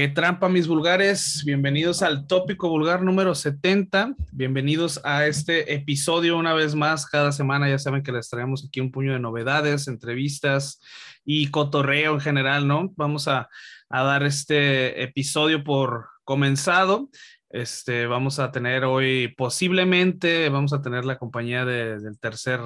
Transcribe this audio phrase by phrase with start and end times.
[0.00, 1.42] Qué trampa, mis vulgares.
[1.44, 4.14] Bienvenidos al tópico vulgar número 70.
[4.32, 7.04] Bienvenidos a este episodio una vez más.
[7.04, 10.80] Cada semana ya saben que les traemos aquí un puño de novedades, entrevistas
[11.22, 12.94] y cotorreo en general, ¿no?
[12.96, 13.50] Vamos a,
[13.90, 17.10] dar este episodio por comenzado.
[17.50, 22.60] Este, vamos a tener hoy, posiblemente, vamos a tener la compañía del tercer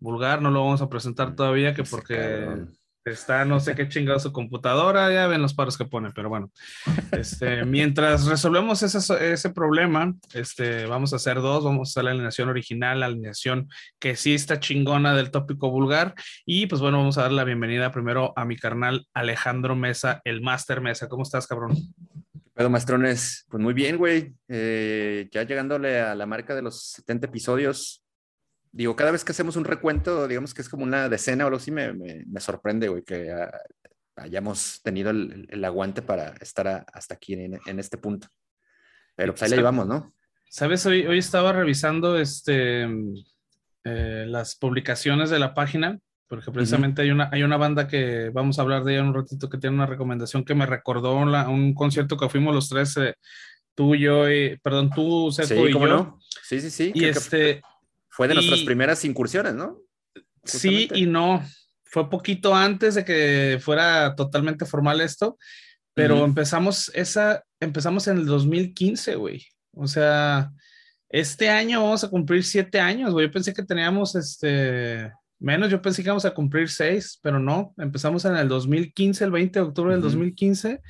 [0.00, 0.42] vulgar.
[0.42, 2.66] No lo vamos a presentar todavía, que porque
[3.04, 6.50] Está no sé qué chingado su computadora, ya ven los paros que pone, pero bueno.
[7.10, 12.10] Este, mientras resolvemos ese, ese problema, este, vamos a hacer dos, vamos a hacer la
[12.12, 16.14] alineación original, la alineación que sí está chingona del tópico vulgar,
[16.46, 20.40] y pues bueno, vamos a dar la bienvenida primero a mi carnal Alejandro Mesa, el
[20.40, 21.08] Master Mesa.
[21.08, 21.76] ¿Cómo estás, cabrón?
[22.54, 24.34] Pero Mastrones, pues muy bien, güey.
[24.48, 28.01] Eh, ya llegándole a la marca de los 70 episodios,
[28.72, 31.58] digo, cada vez que hacemos un recuento, digamos que es como una decena o algo
[31.58, 33.32] así, me, me, sorprende, güey, que
[34.16, 38.28] hayamos tenido el, aguante para estar hasta aquí en, en, este punto.
[39.14, 40.14] Pero pues ahí la llevamos, ¿no?
[40.48, 42.84] Sabes, hoy, hoy estaba revisando este,
[43.84, 45.98] eh, las publicaciones de la página,
[46.28, 49.50] porque precisamente hay, una, hay una banda que vamos a hablar de ella un ratito
[49.50, 53.14] que tiene una recomendación que me recordó un concierto que fuimos los tres, eh,
[53.74, 55.86] tú, yo, y, perdón, tú, Seco y yo.
[55.86, 56.18] No?
[56.42, 56.92] Sí, sí, sí.
[56.94, 57.60] Y este,
[58.12, 59.80] fue de nuestras primeras incursiones, ¿no?
[60.44, 61.42] Sí y no.
[61.84, 65.38] Fue poquito antes de que fuera totalmente formal esto,
[65.94, 69.46] pero empezamos esa, empezamos en el 2015, güey.
[69.74, 70.50] O sea,
[71.08, 73.28] este año vamos a cumplir siete años, güey.
[73.28, 77.72] Yo pensé que teníamos este menos, yo pensé que íbamos a cumplir seis, pero no.
[77.78, 80.82] Empezamos en el 2015, el 20 de octubre del 2015.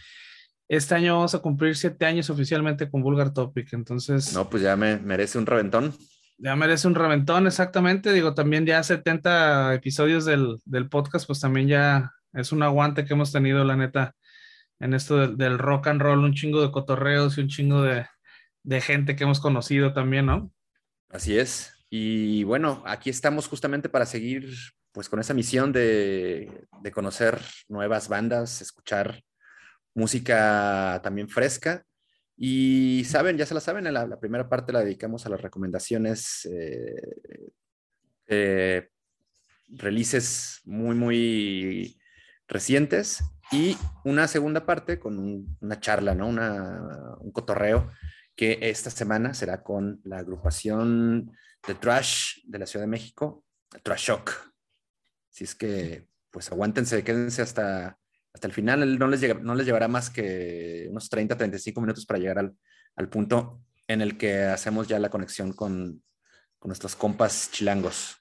[0.68, 4.32] Este año vamos a cumplir siete años oficialmente con Vulgar Topic, entonces.
[4.34, 5.94] No, pues ya me merece un reventón.
[6.42, 8.12] Ya merece un reventón, exactamente.
[8.12, 13.30] Digo, también ya 70 episodios del, podcast, pues también ya es un aguante que hemos
[13.30, 14.16] tenido, la neta,
[14.80, 19.14] en esto del, rock and roll, un chingo de cotorreos y un chingo de, gente
[19.14, 20.50] que hemos conocido también, ¿no?
[21.10, 21.86] Así es.
[21.88, 24.52] Y bueno, aquí estamos justamente para seguir
[24.90, 29.22] pues con esa misión de, de conocer nuevas bandas, escuchar
[29.94, 31.84] música también fresca
[32.36, 36.48] y saben, ya se la saben, la, primera parte la dedicamos a las recomendaciones,
[38.28, 38.88] eh,
[39.68, 41.98] releases muy, muy
[42.48, 46.28] recientes y una segunda parte con una charla, ¿no?
[46.28, 47.90] Una, un cotorreo
[48.34, 51.32] que esta semana será con la agrupación
[51.66, 53.44] de Trash de la Ciudad de México,
[53.82, 54.30] Trash Shock.
[55.30, 57.98] Así es que, pues aguántense, quédense hasta
[58.32, 58.98] hasta el final.
[58.98, 62.56] no les, no les llevará más que unos 30, 35 minutos para llegar al,
[62.96, 66.02] al punto en el que hacemos ya la conexión con,
[66.58, 68.16] con nuestros compas chilangos.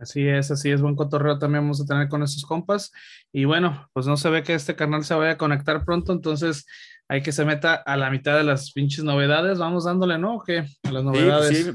[0.00, 2.90] Así es, así es, buen cotorreo también vamos a tener con esos compas.
[3.32, 6.64] Y bueno, pues no se ve que este canal se vaya a conectar pronto, entonces
[7.06, 9.58] hay que se meta a la mitad de las pinches novedades.
[9.58, 10.36] Vamos dándole, ¿no?
[10.36, 10.64] ¿O qué?
[10.84, 11.48] A las novedades.
[11.48, 11.72] Sí, sí,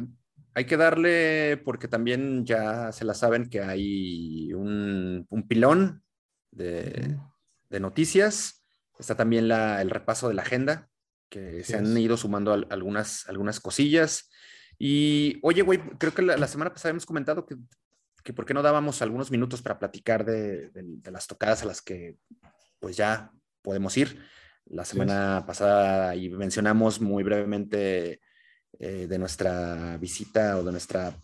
[0.55, 6.01] hay que darle, porque también ya se la saben que hay un, un pilón
[6.55, 7.17] de,
[7.79, 8.65] noticias.
[8.97, 10.89] Está también el repaso de la agenda,
[11.29, 14.29] que se han ido sumando algunas, algunas cosillas.
[14.77, 17.55] Y oye, güey, creo que la, semana pasada hemos comentado que,
[18.23, 20.71] que por qué no dábamos algunos minutos para platicar de,
[21.03, 22.17] las tocadas a las que
[22.79, 24.19] pues ya podemos ir.
[24.65, 28.21] La semana pasada y mencionamos muy brevemente
[28.79, 31.15] eh, de nuestra visita o de nuestra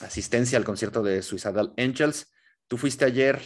[0.00, 2.32] asistencia al concierto de Suicidal Angels.
[2.68, 3.40] Tú fuiste ayer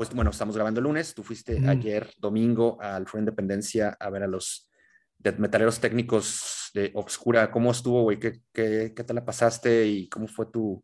[0.00, 4.22] pues bueno, estamos grabando el lunes, tú fuiste ayer domingo al Foro Independencia a ver
[4.22, 4.70] a los
[5.36, 7.50] metaleros técnicos de Obscura.
[7.50, 8.18] ¿Cómo estuvo, güey?
[8.18, 10.82] ¿Qué, qué, qué te la pasaste y cómo fue tu,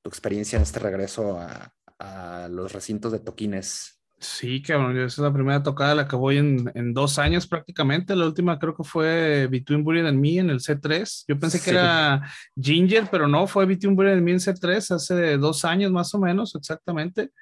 [0.00, 4.00] tu experiencia en este regreso a, a, los recintos de toquines?
[4.20, 8.14] Sí, cabrón, esa es la primera tocada la que voy en, en, dos años prácticamente.
[8.14, 11.24] La última creo que fue Between Buried and Me en el C3.
[11.26, 12.22] Yo pensé que era
[12.54, 16.20] Ginger, pero no, fue Between Buried and Me en C3 hace dos años más o
[16.20, 17.32] menos, exactamente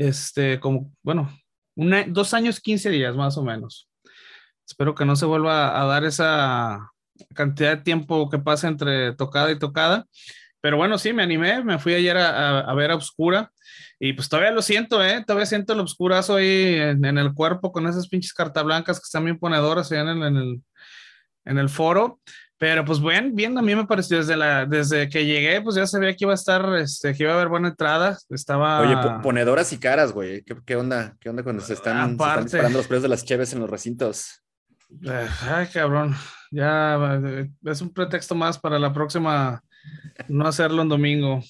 [0.00, 1.30] este, como, bueno,
[2.08, 3.88] dos años, 15 días más o menos.
[4.66, 6.90] Espero que no se vuelva a dar esa
[7.34, 10.06] cantidad de tiempo que pasa entre tocada y tocada.
[10.62, 13.52] Pero bueno, sí, me animé, me fui ayer a, ver a Obscura
[13.98, 15.22] y pues todavía lo siento, ¿eh?
[15.26, 19.24] Todavía siento el obscurazo ahí en, el cuerpo con esas pinches cartas blancas que están
[19.24, 20.62] bien ponedoras allá en el,
[21.44, 22.20] en el foro.
[22.60, 25.86] Pero pues bien, bien, a mí me pareció desde, la, desde que llegué, pues ya
[25.86, 28.18] sabía que iba a estar, este, que iba a haber buena entrada.
[28.28, 28.82] Estaba.
[28.82, 30.44] Oye, ponedoras y caras, güey.
[30.66, 31.16] ¿Qué, onda?
[31.20, 34.42] ¿Qué onda cuando se están, disparando los precios de las cheves en los recintos?
[35.48, 36.14] Ay, cabrón.
[36.50, 39.62] Ya eh, es un pretexto más para la próxima
[40.28, 41.42] no hacerlo en domingo.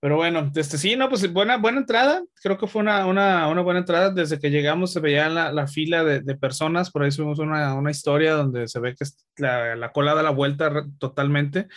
[0.00, 2.22] Pero bueno, este sí, no, pues buena, buena entrada.
[2.42, 4.10] Creo que fue una, una, una buena entrada.
[4.10, 6.90] Desde que llegamos se veía la, la fila de, de, personas.
[6.90, 9.04] Por ahí subimos una, una, historia donde se ve que
[9.36, 11.68] la, la cola da la vuelta totalmente.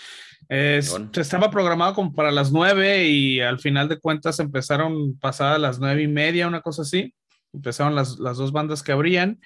[0.47, 5.79] Es, estaba programado como para las nueve y al final de cuentas empezaron pasadas las
[5.79, 7.13] nueve y media, una cosa así.
[7.51, 9.39] Empezaron las, las dos bandas que abrían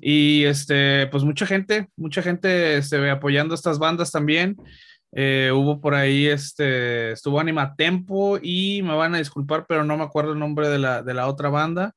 [0.00, 4.56] y este, pues mucha gente, mucha gente se ve apoyando estas bandas también.
[5.16, 9.96] Eh, hubo por ahí, este, estuvo Anima Tempo y me van a disculpar, pero no
[9.96, 11.94] me acuerdo el nombre de la, de la otra banda.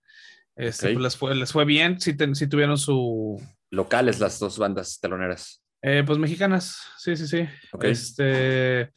[0.56, 3.42] Este, pues les, fue, les fue bien, si, si tuvieron su...
[3.72, 5.64] Locales las dos bandas teloneras.
[5.82, 7.48] Eh, pues mexicanas, sí, sí, sí.
[7.82, 8.92] Este,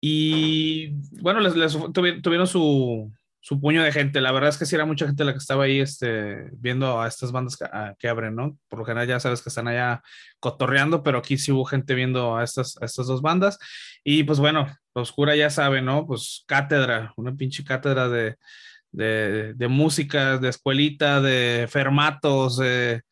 [0.00, 3.12] y bueno, les, les tuvieron su,
[3.42, 4.20] su puño de gente.
[4.20, 7.08] La verdad es que sí era mucha gente la que estaba ahí este, viendo a
[7.08, 7.58] estas bandas
[7.98, 8.56] que, abren, ¿no?
[8.68, 10.00] Por lo general ya sabes que están allá
[10.38, 13.58] cotorreando, pero aquí sí hubo gente viendo a estas, a estas dos bandas.
[14.04, 16.06] Y pues bueno, la Oscura ya sabe, ¿no?
[16.06, 18.36] Pues cátedra, una pinche cátedra de,
[18.92, 23.02] de, música, de escuelita, de fermatos, de,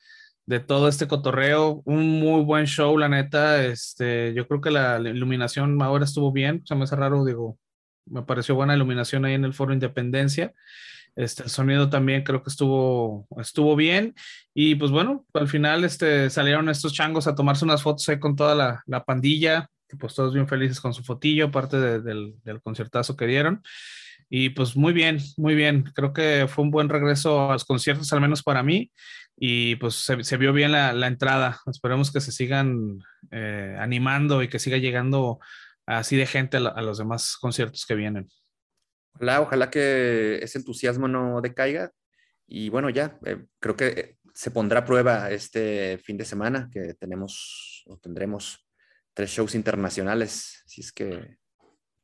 [0.47, 1.83] de todo este cotorreo.
[1.85, 3.65] Un muy buen show, la neta.
[3.65, 6.63] Este, yo creo que la, la iluminación ahora estuvo bien.
[6.67, 7.59] Se me hace raro, digo,
[8.11, 10.53] me pareció buena iluminación ahí en el foro Independencia.
[11.17, 14.15] Este, el sonido también creo que estuvo, estuvo bien.
[14.55, 18.37] Y pues bueno, al final este, salieron estos changos a tomarse unas fotos ahí con
[18.37, 22.63] toda la, la pandilla, que pues todos bien felices con su fotillo, aparte del, del
[22.63, 23.63] conciertazo que dieron.
[24.33, 25.91] Y pues muy bien, muy bien.
[25.95, 28.93] Creo que fue un buen regreso a los conciertos, al menos para mí.
[29.37, 31.59] Y pues se, vio bien la, la, entrada.
[31.67, 33.01] Esperemos que se sigan
[33.33, 35.41] eh, animando y que siga llegando
[35.99, 38.29] así de gente a, a, los demás conciertos que vienen.
[39.15, 41.93] Ojalá, ojalá que ese entusiasmo no decaiga.
[42.47, 46.69] Y bueno, ya, eh, creo que eh, se pondrá a prueba este fin de semana
[46.73, 48.67] que tenemos o tendremos
[49.15, 50.63] tres shows internacionales.
[50.67, 51.39] Si es que,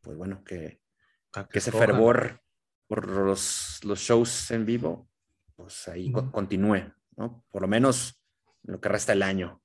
[0.00, 0.81] pues bueno, que,
[1.32, 2.41] que, que ese fervor
[2.87, 5.09] por los, los, shows en vivo,
[5.56, 6.31] pues ahí uh -huh.
[6.31, 7.44] continúe, ¿no?
[7.50, 8.23] Por lo menos
[8.62, 9.61] lo que resta el año.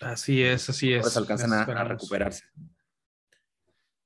[0.00, 1.16] Así es, así es.
[1.16, 2.44] Alcanzan a, a, recuperarse.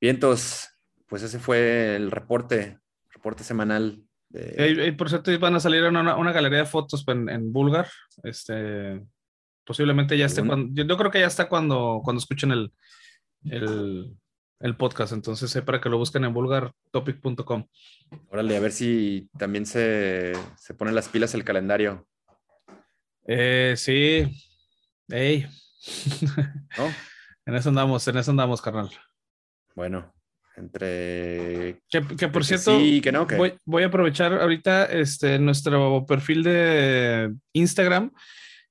[0.00, 0.68] Vientos,
[1.06, 2.78] pues ese fue el reporte,
[3.10, 4.02] reporte semanal.
[4.28, 4.54] De...
[4.56, 7.88] Eh, por cierto, van a salir una, una galería de fotos en, en Bulgar.
[8.22, 9.02] Este,
[9.64, 12.72] posiblemente ya esté cuando, yo, yo, creo que ya está cuando, cuando escuchen el,
[13.44, 14.16] el,
[14.60, 15.12] el podcast.
[15.12, 17.66] Entonces, eh, para que lo busquen en vulgartopic.com.
[18.30, 22.06] Órale, a ver si también se, se ponen las pilas el calendario.
[23.26, 24.26] Eh, sí.
[25.08, 25.46] Hey.
[26.78, 26.92] ¿No?
[27.46, 28.90] en eso andamos, en eso andamos, carnal.
[29.76, 30.14] Bueno,
[30.56, 31.82] entre...
[31.90, 33.36] Que, que por cierto, sí, que no, que...
[33.36, 38.10] Voy, voy, a aprovechar ahorita este, nuestro perfil de Instagram.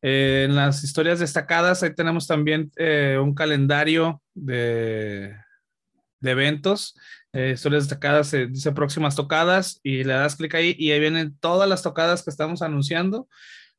[0.02, 5.36] Eh, en las historias destacadas, ahí tenemos también eh, un calendario de,
[6.20, 6.96] de eventos.
[7.34, 11.38] Eh, historias destacadas, se dice próximas tocadas y le das clic ahí y ahí vienen
[11.40, 13.28] todas las tocadas que estamos anunciando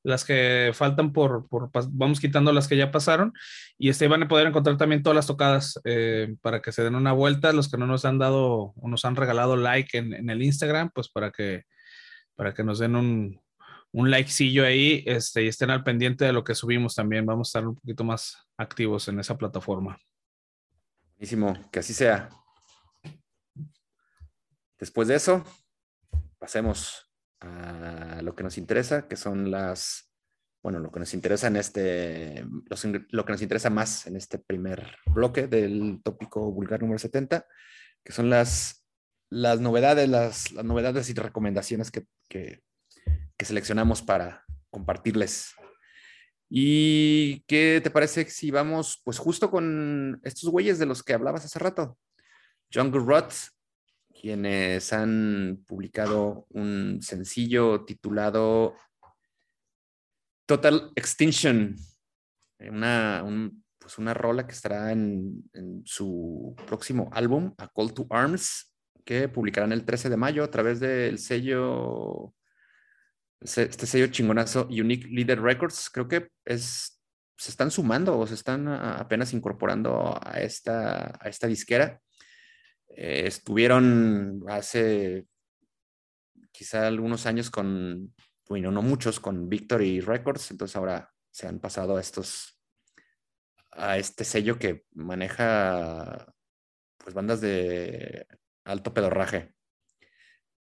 [0.06, 3.32] las que faltan por, por, vamos quitando las que ya pasaron
[3.76, 6.94] y este van a poder encontrar también todas las tocadas eh, para que se den
[6.94, 10.42] una vuelta, los que no nos han dado o nos han regalado like en, el
[10.44, 11.64] Instagram, pues para que,
[12.36, 13.40] para que nos den un,
[13.90, 17.50] un likecillo ahí este, y estén al pendiente de lo que subimos también, vamos a
[17.58, 19.98] estar un poquito más activos en esa plataforma.
[21.16, 22.28] Buenísimo, que así sea.
[24.78, 25.44] Después de eso,
[26.38, 27.05] pasemos
[27.40, 30.10] a lo que nos interesa, que son las,
[30.62, 34.38] bueno, lo que nos interesa en este, los, lo que nos interesa más en este
[34.38, 37.46] primer bloque del tópico vulgar número 70,
[38.04, 38.84] que son las,
[39.30, 42.62] las novedades, las, novedades y recomendaciones que, que,
[43.36, 45.54] que seleccionamos para compartirles.
[46.48, 51.44] ¿Y qué te parece si vamos, pues justo con estos güeyes de los que hablabas
[51.44, 51.98] hace rato?
[52.72, 53.32] Jungle Rot
[54.26, 58.74] quienes han publicado un sencillo titulado
[60.46, 61.76] Total Extinction,
[62.58, 68.08] una, un, pues una rola que estará en, en, su próximo álbum, A Call to
[68.10, 72.34] Arms, que publicarán el 13 de mayo a través del sello,
[73.40, 75.88] este sello chingonazo Unique Leader Records.
[75.88, 77.00] Creo que es,
[77.36, 82.00] se están sumando o se están apenas incorporando a esta, a esta disquera.
[82.96, 85.26] Eh, estuvieron hace
[86.50, 88.14] quizá algunos años con,
[88.48, 92.58] bueno, no muchos, con Victory Records, entonces ahora se han pasado a estos,
[93.72, 96.32] a este sello que maneja
[96.96, 98.26] pues bandas de
[98.64, 99.54] alto pedorraje.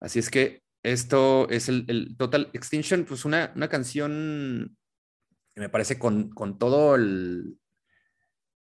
[0.01, 4.77] Así es que esto es el, el Total Extinction, pues una, una canción
[5.53, 7.57] que me parece con, con todo el,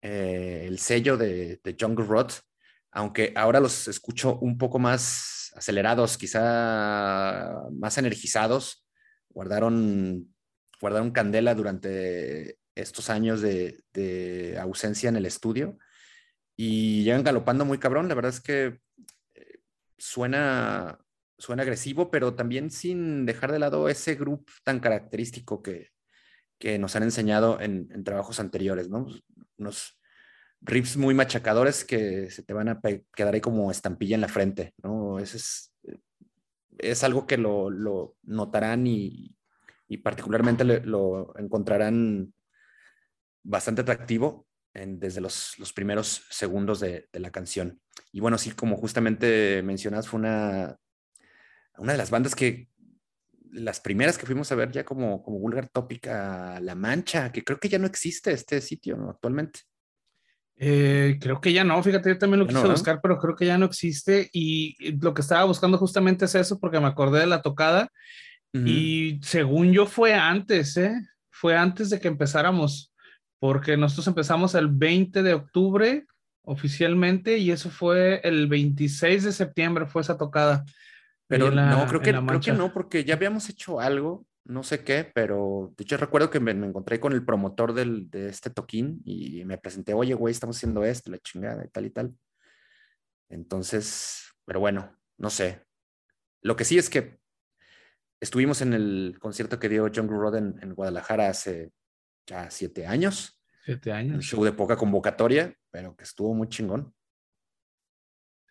[0.00, 2.49] eh, el sello de, de Jungle Rot
[2.92, 8.86] aunque ahora los escucho un poco más acelerados, quizá más energizados,
[9.28, 10.34] guardaron,
[10.80, 15.78] guardaron candela durante estos años de, ausencia en el estudio
[16.56, 18.08] y llegan galopando muy cabrón.
[18.08, 18.80] La verdad es que
[19.34, 19.60] eh,
[19.98, 20.98] suena,
[21.38, 25.90] suena agresivo, pero también sin dejar de lado ese grupo tan característico que,
[26.58, 29.06] que nos han enseñado en, en, trabajos anteriores, ¿no?
[29.58, 29.99] Unos
[30.62, 32.80] riffs muy machacadores que se te van a
[33.14, 35.18] quedar ahí como estampilla en la frente, ¿no?
[35.18, 35.74] Ese es,
[36.78, 39.36] es algo que lo, lo notarán y,
[39.88, 42.32] y particularmente lo encontrarán
[43.42, 47.80] bastante atractivo desde los, los, primeros segundos de, de, la canción.
[48.12, 50.78] Y bueno, sí, como justamente mencionas, fue una,
[51.76, 52.68] una de las bandas que
[53.52, 57.58] las primeras que fuimos a ver ya como, como Vulgar Tópica La Mancha, que creo
[57.58, 59.10] que ya no existe este sitio ¿no?
[59.10, 59.60] actualmente.
[60.62, 63.46] Eh, creo que ya no, fíjate, yo también lo quise no, buscar, pero creo que
[63.46, 64.28] ya no existe.
[64.30, 67.88] Y lo que estaba buscando justamente es eso, porque me acordé de la tocada.
[68.52, 68.68] Uh -huh.
[68.68, 70.94] Y según yo fue antes, ¿eh?
[71.30, 72.92] Fue antes de que empezáramos,
[73.38, 76.04] porque nosotros empezamos el 20 de octubre
[76.42, 80.66] oficialmente y eso fue el 26 de septiembre, fue esa tocada.
[81.26, 84.84] Pero la, no, creo que, creo que no, porque ya habíamos hecho algo no sé
[84.84, 88.50] qué, pero de hecho recuerdo que me, me encontré con el promotor del, de este
[88.50, 92.14] toquín y me presenté, oye, güey, estamos haciendo esto, la chingada y tal y tal.
[93.28, 95.64] Entonces, pero bueno, no sé.
[96.42, 97.20] Lo que sí es que
[98.20, 101.70] estuvimos en el concierto que dio Jungle Road en, en Guadalajara hace
[102.26, 103.40] ya siete años.
[103.64, 104.14] Siete años.
[104.16, 106.94] Un show de poca convocatoria, pero que estuvo muy chingón.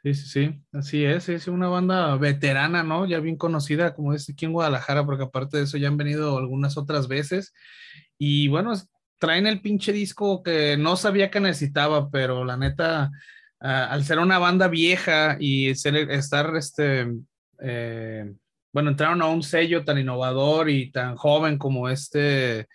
[0.01, 3.05] Sí, sí, sí, así es, es una banda veterana, ¿no?
[3.05, 6.37] Ya bien conocida, como es aquí en Guadalajara, porque aparte de eso ya han venido
[6.37, 7.53] algunas otras veces.
[8.17, 8.73] Y bueno,
[9.19, 13.11] traen el pinche disco que no sabía que necesitaba, pero la neta,
[13.61, 17.05] uh, al ser una banda vieja y ser, estar, este,
[17.61, 18.33] eh,
[18.71, 22.67] bueno, entraron a un sello tan innovador y tan joven como este,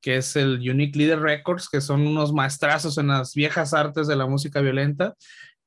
[0.00, 4.14] que es el Unique Leader Records, que son unos maestrazos en las viejas artes de
[4.14, 5.16] la música violenta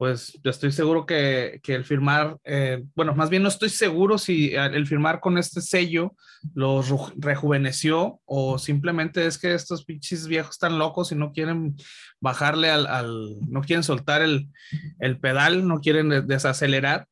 [0.01, 4.17] pues yo estoy seguro que, que el firmar, eh, bueno, más bien no estoy seguro
[4.17, 6.15] si el firmar con este sello
[6.55, 11.75] los rejuveneció o simplemente es que estos pinches viejos están locos y no quieren
[12.19, 14.47] bajarle al, al no quieren soltar el,
[14.97, 17.07] el, pedal, no quieren desacelerar.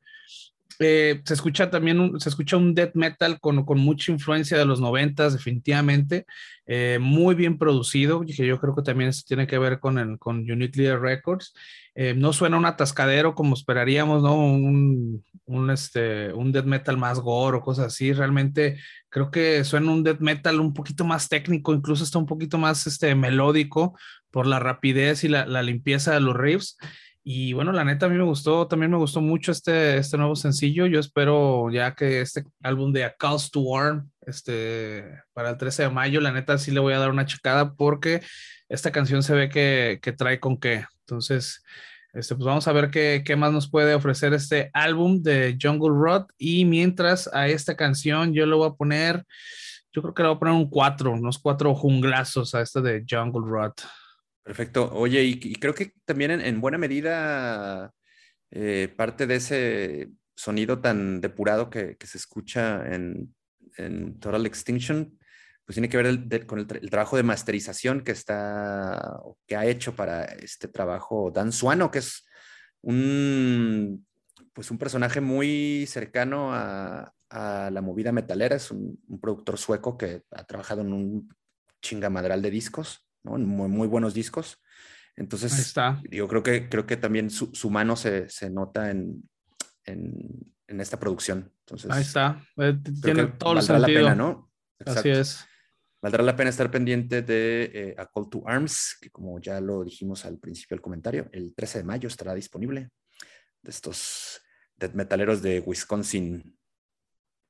[0.81, 4.65] Eh, se escucha también un, se escucha un death metal con, con mucha influencia de
[4.65, 6.25] los noventas, definitivamente,
[6.65, 10.17] eh, muy bien producido, que yo creo que también eso tiene que ver con, el,
[10.17, 11.53] con Unique Leader Records.
[12.01, 14.33] Eh, no suena un atascadero como esperaríamos, ¿no?
[14.33, 18.13] Un, un, este, un death metal más gore o cosas así.
[18.13, 18.79] Realmente
[19.09, 22.87] creo que suena un death metal un poquito más técnico, incluso está un poquito más
[22.87, 23.99] este, melódico
[24.31, 26.77] por la rapidez y la, la limpieza de los riffs.
[27.21, 30.37] Y bueno, la neta a mí me gustó, también me gustó mucho este, este nuevo
[30.37, 30.85] sencillo.
[30.85, 35.03] Yo espero ya que este álbum de A Calls to Warm, este,
[35.33, 38.21] para el 13 de mayo, la neta sí le voy a dar una checada porque
[38.69, 40.85] esta canción se ve que, que trae con qué.
[41.09, 41.63] Entonces,
[42.13, 46.25] este, pues vamos a ver qué, más nos puede ofrecer este álbum de Jungle Rod.
[46.37, 49.25] Y mientras a esta canción yo le voy a poner,
[49.91, 53.03] yo creo que le voy a poner un 4, unos cuatro junglazos a esta de
[53.09, 53.73] Jungle Rod.
[54.43, 54.91] Perfecto.
[54.93, 57.91] Oye, y, creo que también en, en buena medida
[58.51, 63.33] eh, parte de ese sonido tan depurado que, se escucha en,
[64.19, 65.17] Total Extinction,
[65.69, 69.55] pues tiene que ver el, de, con el, el, trabajo de masterización que está, que
[69.55, 72.25] ha hecho para este trabajo Dan Suano, que es
[72.81, 74.03] un,
[74.51, 79.95] pues un personaje muy cercano a, a la movida metalera, es un, un, productor sueco
[79.95, 81.35] que ha trabajado en un
[81.83, 83.05] chingamadral de discos.
[83.21, 83.38] ¿no?
[83.38, 84.59] Muy, muy, buenos discos.
[85.15, 86.01] Entonces, está.
[86.09, 89.21] yo creo que, creo que también su, su mano se, se nota en,
[89.85, 91.53] en, en, esta producción.
[91.59, 92.43] Entonces, Ahí está.
[92.57, 93.88] Eh, tiene todo el sentido.
[93.88, 94.49] la pena, ¿no?
[94.79, 95.01] Exacto.
[95.01, 95.45] Así es.
[96.01, 99.83] Valdrá la pena estar pendiente de eh, A Call to Arms, que como ya lo
[99.83, 102.89] dijimos al principio del comentario, el 13 de mayo estará disponible
[103.61, 104.39] de estos
[104.77, 106.57] death metaleros de Wisconsin.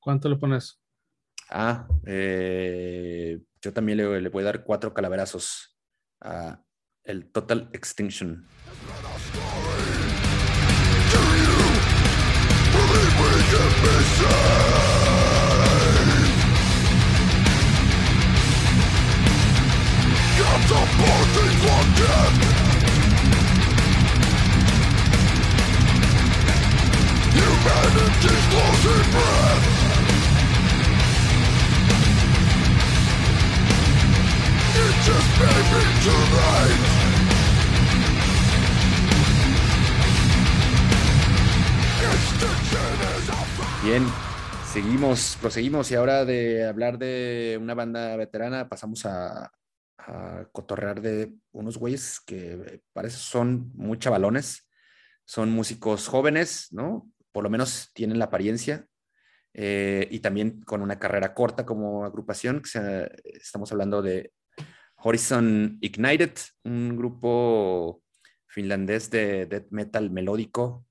[0.00, 0.82] ¿Cuánto le pones?
[1.48, 5.78] Ah, eh, yo también le, le, voy a dar cuatro calaverazos
[6.20, 6.60] a
[7.04, 8.46] el Total Extinction.
[43.82, 44.06] Bien,
[44.72, 49.50] seguimos, proseguimos y ahora de hablar de una banda veterana pasamos a
[50.06, 54.68] a cotorrear de unos güeyes que parece son muy chavalones,
[55.24, 57.10] son músicos jóvenes, ¿no?
[57.32, 58.86] Por lo menos tienen la apariencia
[59.54, 62.62] eh, y también con una carrera corta como agrupación.
[63.24, 64.32] estamos hablando de
[64.96, 66.32] Horizon Ignited,
[66.64, 68.02] un grupo
[68.46, 70.86] finlandés de death metal melódico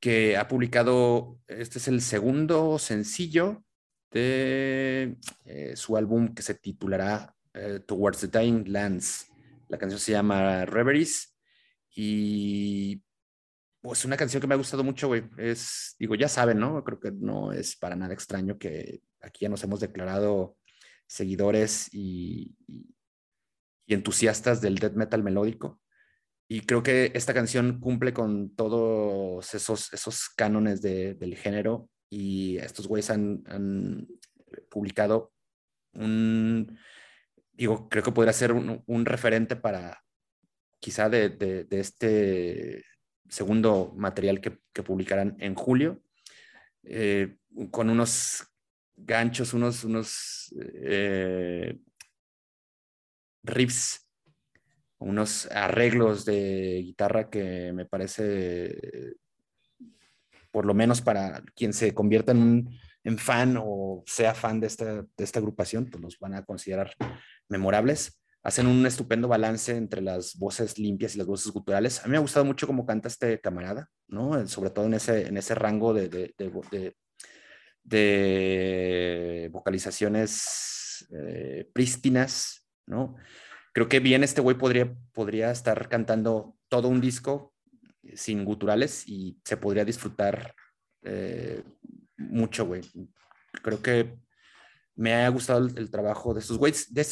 [0.00, 3.64] que ha publicado, este es el segundo sencillo
[4.10, 9.26] de eh, su álbum que se titulará eh, Towards the Dying Lands.
[9.68, 11.36] La canción se llama Reveries
[11.94, 13.02] y
[13.80, 15.24] pues una canción que me ha gustado mucho, güey.
[15.38, 16.82] Es, digo, ya saben, ¿no?
[16.84, 20.56] Creo que no es para nada extraño que aquí ya nos hemos declarado
[21.06, 22.56] seguidores y,
[23.86, 25.80] y entusiastas del death metal melódico.
[26.48, 32.86] Y creo que esta canción cumple con todos esos, esos cánones del género y estos
[32.86, 34.06] güeyes han,
[34.70, 35.32] publicado
[35.92, 36.78] un,
[37.56, 40.02] digo, creo que podría ser un, referente para
[40.80, 42.84] quizá de, este
[43.28, 46.02] segundo material que, publicarán en julio,
[46.84, 47.36] eh,
[47.70, 48.46] con unos
[48.96, 51.78] ganchos, unos, unos eh,
[53.42, 54.06] riffs
[54.98, 59.16] unos arreglos de guitarra que me parece,
[60.50, 62.68] por lo menos para quien se convierta en,
[63.06, 66.92] en fan o sea fan de esta, de esta agrupación, pues los van a considerar
[67.48, 68.20] memorables.
[68.42, 72.00] Hacen un estupendo balance entre las voces limpias y las voces guturales.
[72.00, 74.46] A mí me ha gustado mucho cómo canta este camarada, ¿no?
[74.48, 76.34] Sobre todo en ese, en ese rango de,
[79.52, 83.16] vocalizaciones eh, prístinas, ¿no?
[83.72, 87.52] creo que bien este güey podría, podría estar cantando todo un disco
[88.14, 90.54] sin guturales y se podría disfrutar
[91.02, 91.62] eh,
[92.16, 92.82] mucho, güey.
[93.62, 94.18] Creo que
[94.94, 96.92] me ha gustado el, trabajo de estos güeyes.
[96.92, 97.02] De,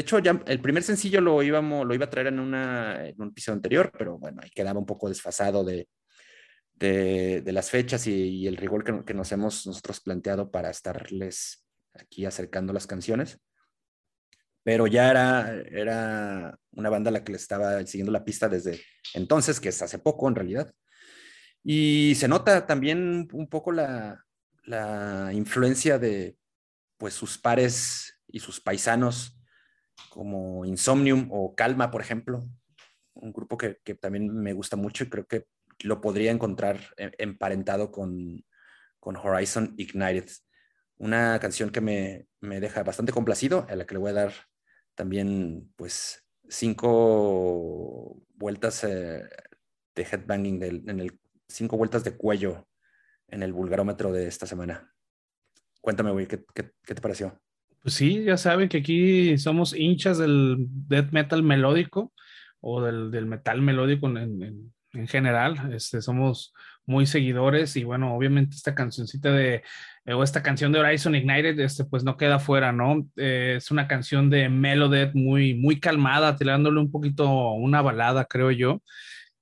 [0.00, 3.28] hecho, ya el primer sencillo lo, íbamos, lo iba a traer en, una, en un
[3.28, 5.88] episodio anterior, pero bueno, ahí quedaba un poco desfasado de,
[6.74, 12.72] de, las fechas y, el rigor que, nos hemos nosotros planteado para estarles aquí acercando
[12.72, 13.38] las canciones
[14.62, 18.80] pero ya era, era una banda la que le estaba siguiendo la pista desde
[19.14, 20.72] entonces, que es hace poco en realidad.
[21.64, 24.24] Y se nota también un poco la,
[24.64, 26.36] la influencia de
[26.96, 29.38] pues sus pares y sus paisanos
[30.08, 32.44] como Insomnium o Calma, por ejemplo,
[33.14, 35.46] un grupo que, que también me gusta mucho y creo que
[35.80, 38.44] lo podría encontrar e, emparentado con,
[39.00, 40.30] con Horizon Ignited.
[40.96, 44.32] Una canción que me, me, deja bastante complacido, a la que le voy a dar
[44.94, 49.22] también pues cinco vueltas eh,
[49.94, 51.20] de headbanging, en el,
[51.52, 52.66] cinco vueltas de cuello
[53.28, 54.92] en el vulgarómetro de esta semana.
[55.80, 56.38] Cuéntame, güey, ¿qué,
[56.84, 57.40] te pareció?
[57.82, 62.12] Pues sí, ya saben que aquí somos hinchas del death metal melódico
[62.60, 65.72] o del, metal melódico en, en general.
[65.74, 66.52] Este, somos
[66.86, 69.62] muy seguidores y bueno, obviamente esta cancioncita de,
[70.04, 73.08] eh, o esta canción de Horizon Ignited, este, pues no queda fuera, ¿no?
[73.16, 78.50] Eh, es una canción de Melodet muy, muy calmada, tirándole un poquito una balada, creo
[78.50, 78.82] yo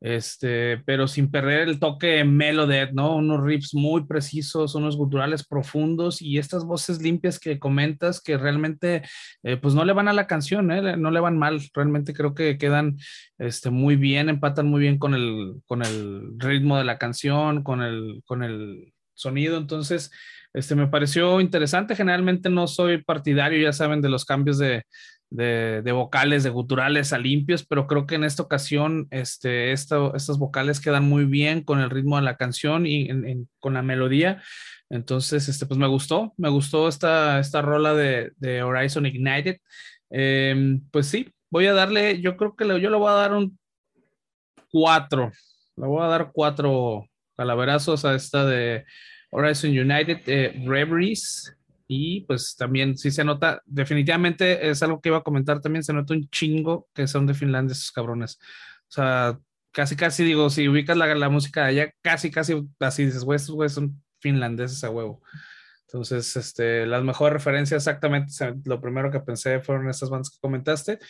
[0.01, 3.17] este, pero sin perder el toque Melodet, ¿no?
[3.17, 9.03] Unos riffs muy precisos, unos guturales profundos y estas voces limpias que comentas que realmente,
[9.43, 10.97] eh, pues no le van a la canción, ¿eh?
[10.97, 12.97] No le van mal, realmente creo que quedan
[13.39, 17.83] este, muy bien, empatan muy bien con el, con el ritmo de la canción, con
[17.83, 20.11] el, con el sonido, entonces,
[20.55, 24.85] este, me pareció interesante, generalmente no soy partidario, ya saben, de los cambios de,
[25.31, 30.81] de, vocales, de guturales a limpios, pero creo que en esta ocasión este, estas vocales
[30.81, 33.09] quedan muy bien con el ritmo de la canción y
[33.59, 34.43] con la melodía.
[34.91, 39.59] Entonces, este, pues me gustó, me gustó esta, esta rola de, Horizon Ignited.
[40.11, 43.57] Em, pues sí, voy a darle, yo creo que yo le voy a dar un
[44.73, 45.31] 4,
[45.77, 48.85] le voy a dar cuatro calaverazos a esta de
[49.31, 51.57] Horizon United eh, Reveries.
[51.93, 55.93] Y pues también sí se nota, definitivamente es algo que iba a comentar también, se
[55.93, 58.39] nota un chingo que son de Finlandia esos cabrones.
[58.83, 59.41] O sea,
[59.73, 63.39] casi, casi digo, si ubicas la, la música de allá, casi, casi así dices, güey,
[63.39, 65.21] estos güeyes son finlandeses a huevo.
[65.89, 68.33] Entonces, este, las mejores referencias exactamente,
[68.67, 71.01] lo primero que pensé fueron estas bandas que comentaste.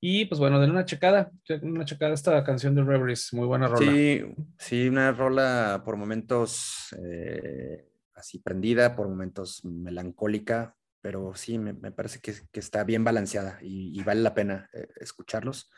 [0.00, 3.68] Y pues bueno, denle una checada, una checada a esta canción de Reveries, muy buena
[3.68, 3.92] rola.
[3.92, 4.22] Sí,
[4.56, 7.89] sí, una rola por momentos eh,
[8.20, 14.20] así prendida, por momentos melancólica, pero sí, me, parece que, está bien balanceada y, vale
[14.20, 15.70] la pena eh, escucharlos.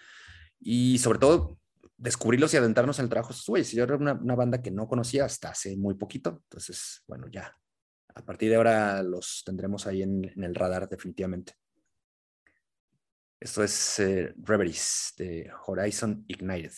[0.61, 1.59] Y sobre todo,
[1.97, 3.73] descubrirlos y adentrarnos en el trabajo de.
[3.73, 7.57] Yo era una, una, banda que no conocía hasta hace muy poquito, entonces, bueno, ya.
[8.15, 11.55] A partir de ahora los tendremos ahí en, en el radar definitivamente.
[13.43, 16.71] Esto es eh, Reveries de Horizon Ignited.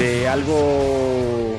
[0.00, 1.58] De algo,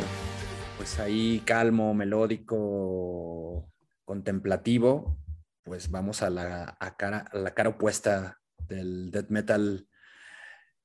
[0.76, 3.72] pues ahí calmo, melódico,
[4.04, 5.20] contemplativo,
[5.64, 9.88] pues vamos a la, cara, opuesta del death metal.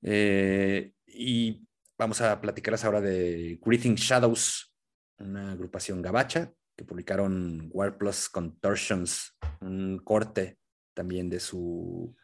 [0.03, 1.67] Eh, y
[1.97, 4.75] vamos a platicarles ahora de Greeting Shadows,
[5.17, 10.59] una agrupación gabacha que publicaron War Plus Contortions, un corte
[10.93, 12.15] también de su,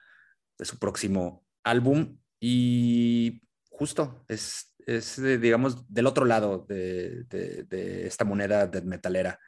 [0.59, 2.19] de su próximo álbum.
[2.39, 3.41] Y
[3.73, 9.41] justo es, es digamos, del otro lado de, de, esta moneda de metalera.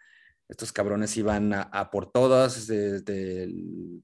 [0.48, 4.02] Estos cabrones iban a, por todas desde el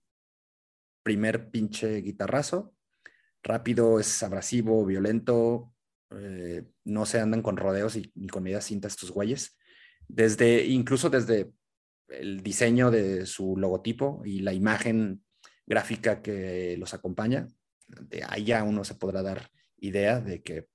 [1.03, 2.75] primer pinche guitarrazo.
[3.43, 5.73] Rápido, es abrasivo, violento,
[6.11, 9.59] eh, no se andan con rodeos ni con medias cintas estos güeyes.
[10.07, 11.53] Desde, incluso desde
[12.09, 15.25] el diseño de su logotipo y la imagen
[15.67, 17.47] gráfica que los acompaña,
[17.87, 20.69] de ahí uno se podrá dar idea de que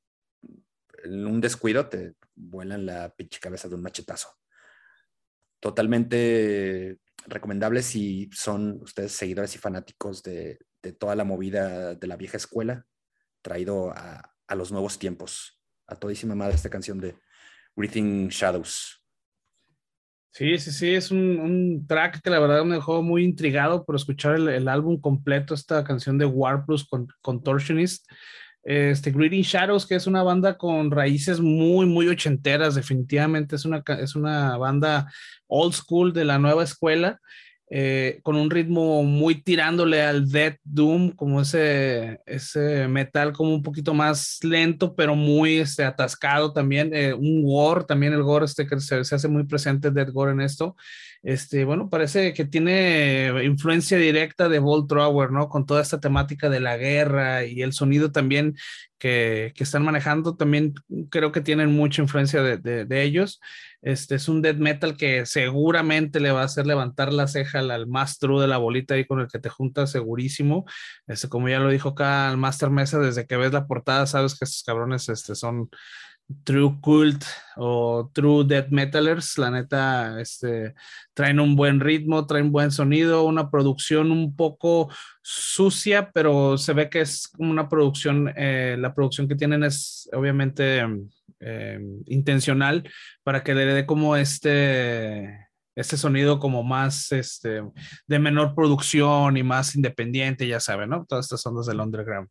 [1.03, 4.29] en un descuido te vuelan la pinche cabeza de un machetazo.
[5.59, 10.59] Totalmente recomendable si son ustedes seguidores y fanáticos de,
[10.99, 12.85] toda la movida de la vieja escuela,
[13.41, 15.59] traído a, los nuevos tiempos.
[15.87, 17.17] A todísima madre esta canción de
[17.75, 19.03] Breathing Shadows.
[20.29, 24.35] Sí, sí, sí, es un, track que la verdad me dejó muy intrigado por escuchar
[24.35, 28.05] el, el álbum completo, esta canción de War Plus con Contortionist.
[28.65, 33.83] Este Greeting Shadows, que es una banda con raíces muy, muy ochenteras, definitivamente es una,
[33.99, 35.11] es una banda
[35.45, 37.21] old school de la nueva escuela.
[37.67, 43.63] Eh, con un ritmo muy tirándole al Death Doom, como ese, ese metal como un
[43.63, 46.93] poquito más lento, pero muy este, atascado también.
[46.93, 50.33] Eh, un gore, también el gore este que se, se hace muy presente, Death Gore
[50.33, 50.75] en esto.
[51.23, 55.49] Este, bueno, parece que tiene influencia directa de Volt Thrower, ¿no?
[55.49, 58.55] Con toda esta temática de la guerra y el sonido también
[58.99, 60.75] que, que están manejando, también
[61.09, 63.41] creo que tienen mucha influencia de, de, de ellos.
[63.85, 67.69] Este es un death metal que seguramente le va a hacer levantar la ceja al,
[67.69, 70.65] al, más true de la bolita ahí con el que te juntas segurísimo.
[71.05, 74.39] Este, como ya lo dijo acá el Master Mesa, desde que ves la portada sabes
[74.39, 75.69] que estos cabrones este, son
[76.43, 77.23] true cult
[77.55, 79.37] o true death metalers.
[79.37, 80.73] La neta, este,
[81.13, 84.89] traen un buen ritmo, traen buen sonido, una producción un poco
[85.21, 90.83] sucia, pero se ve que es una producción, eh, la producción que tienen es obviamente
[91.39, 92.89] eh, intencional
[93.23, 95.44] para que le dé como este,
[95.75, 97.61] este sonido como más este,
[98.07, 101.05] de menor producción y más independiente, ya saben, ¿no?
[101.05, 102.29] Todas estas ondas del underground.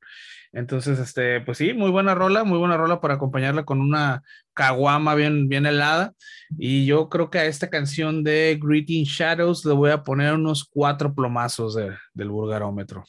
[0.53, 4.23] Entonces, este, pues sí, muy buena rola, muy buena rola para acompañarla con una
[4.55, 6.15] caguama bien, bien helada.
[6.57, 10.65] Y yo creo que a esta canción de Greeting Shadows le voy a poner unos
[10.65, 13.05] cuatro plomazos de, del vulgarómetro.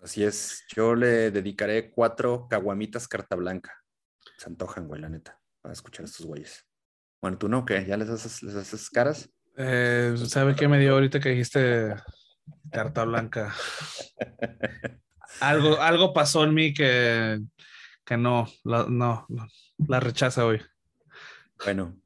[0.00, 3.72] Así es, yo le dedicaré cuatro caguamitas carta blanca.
[4.38, 6.66] Se antojan, güey, la neta, para escuchar a estos güeyes.
[7.20, 7.84] Bueno, tú no, ¿qué?
[7.86, 9.30] ¿Ya les haces, les haces caras?
[9.56, 11.94] Eh, ¿Sabe qué me dio ahorita que dijiste
[12.70, 13.54] carta blanca?
[15.40, 17.40] algo, algo pasó en mí que,
[18.04, 19.26] que no, la, no,
[19.88, 20.62] la rechaza hoy.
[21.64, 21.96] Bueno,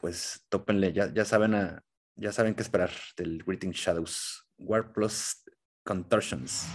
[0.00, 1.82] pues tópenle, ya, ya saben a,
[2.16, 4.46] ya saben qué esperar del Greeting Shadows.
[4.58, 5.42] War Plus
[5.82, 6.66] Contortions.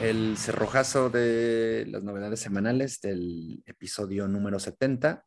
[0.00, 5.26] El cerrojazo de las novedades semanales del episodio número 70.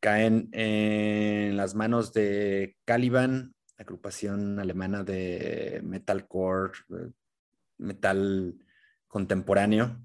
[0.00, 7.10] caen en las manos de Caliban, agrupación alemana de metalcore, eh,
[7.76, 8.54] metal
[9.06, 10.00] contemporáneo,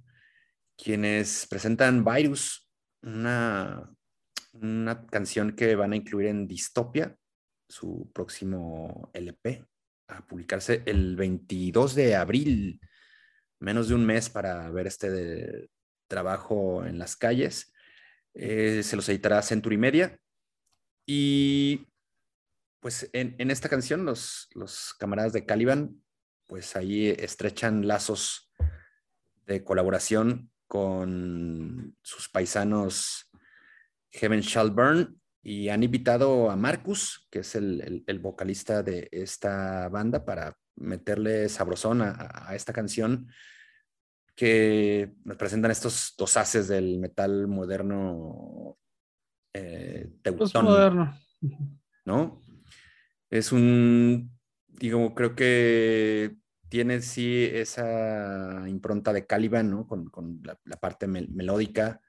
[0.78, 2.70] quienes presentan Virus,
[3.02, 3.90] una,
[4.52, 7.16] una canción que van a incluir en Distopia,
[7.70, 9.66] su próximo LP,
[10.10, 12.82] a publicarse el 22 de abril,
[13.60, 15.70] menos de un mes para ver este
[16.08, 17.74] trabajo en las calles.
[18.34, 20.20] Eh, se los editará Century Media.
[21.06, 21.88] Y
[22.80, 26.04] pues en, esta canción los, los, camaradas de Caliban,
[26.46, 28.52] pues ahí estrechan lazos
[29.46, 33.30] de colaboración con sus paisanos
[34.12, 40.26] Heaven Shall Burn y han invitado a Marcus, que es el, vocalista de esta banda,
[40.26, 43.28] para meterle sabrosón a, esta canción
[44.36, 48.78] que nos presentan estos dos haces del metal moderno
[49.54, 50.10] eh,
[50.62, 51.18] moderno.
[52.06, 52.42] ¿No?
[53.30, 54.32] Es un,
[54.68, 56.38] digo, creo que
[56.70, 59.88] tiene sí esa impronta de Caliban, ¿no?
[59.88, 62.02] Con, la, parte melódica,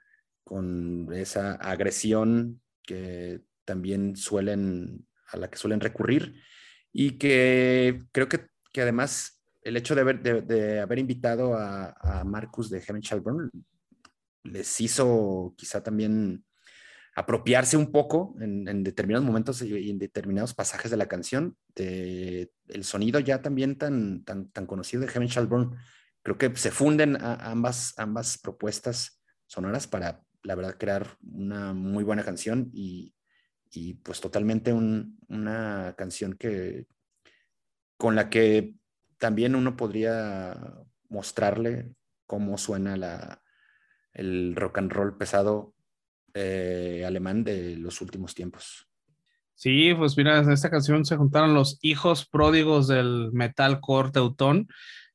[0.44, 6.42] con esa agresión que también suelen, a la que suelen recurrir
[6.92, 12.22] y que creo que, que además el hecho de haber, de, haber invitado a, a,
[12.22, 13.50] Marcus de Heaven Shelburne
[14.44, 16.44] les hizo quizá también
[17.16, 22.84] apropiarse un poco en, determinados momentos y en determinados pasajes de la canción, de el
[22.84, 25.76] sonido ya también tan, tan, tan conocido de Heaven Shelburne.
[26.22, 32.24] Creo que se funden ambas, ambas propuestas sonoras para la verdad, crear una muy buena
[32.24, 33.12] canción y,
[34.04, 36.86] pues totalmente una canción que
[37.98, 38.74] con la que
[39.18, 40.56] también uno podría
[41.10, 41.90] mostrarle
[42.26, 43.42] cómo suena la,
[44.14, 45.74] el rock and roll pesado
[46.32, 48.88] eh, alemán de los últimos tiempos.
[49.54, 54.68] Sí, pues mira, en esta canción se juntaron los hijos pródigos del metalcore teutón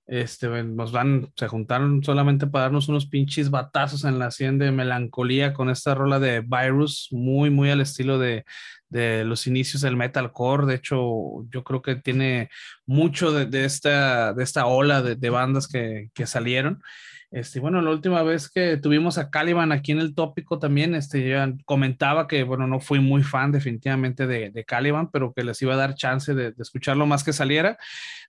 [0.06, 4.72] este, nos van, se juntaron solamente para darnos unos pinches batazos en la sien de
[4.72, 8.46] melancolía con esta rola de Virus, muy, muy al estilo de,
[8.90, 10.66] de los inicios del metalcore.
[10.66, 12.50] De hecho, yo creo que tiene
[12.86, 16.82] mucho de, de esta, de esta ola de, de bandas que, que salieron.
[17.34, 21.28] Este, bueno, la última vez que tuvimos a Caliban aquí en el tópico también, este,
[21.28, 25.60] ya comentaba que, bueno, no fui muy fan definitivamente de, de Caliban, pero que les
[25.64, 27.80] iba a dar chance de, de escucharlo más que saliera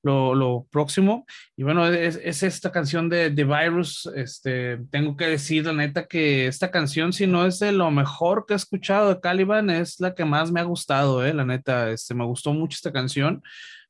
[0.02, 1.26] lo, lo próximo.
[1.54, 4.08] Y bueno, es, es esta canción de, de, Virus.
[4.14, 8.46] Este, tengo que decir, la neta, que esta canción, si no es de lo mejor
[8.46, 11.90] que he escuchado de Caliban, es la que más me ha gustado, eh, la neta,
[11.90, 13.42] este, me gustó mucho esta canción.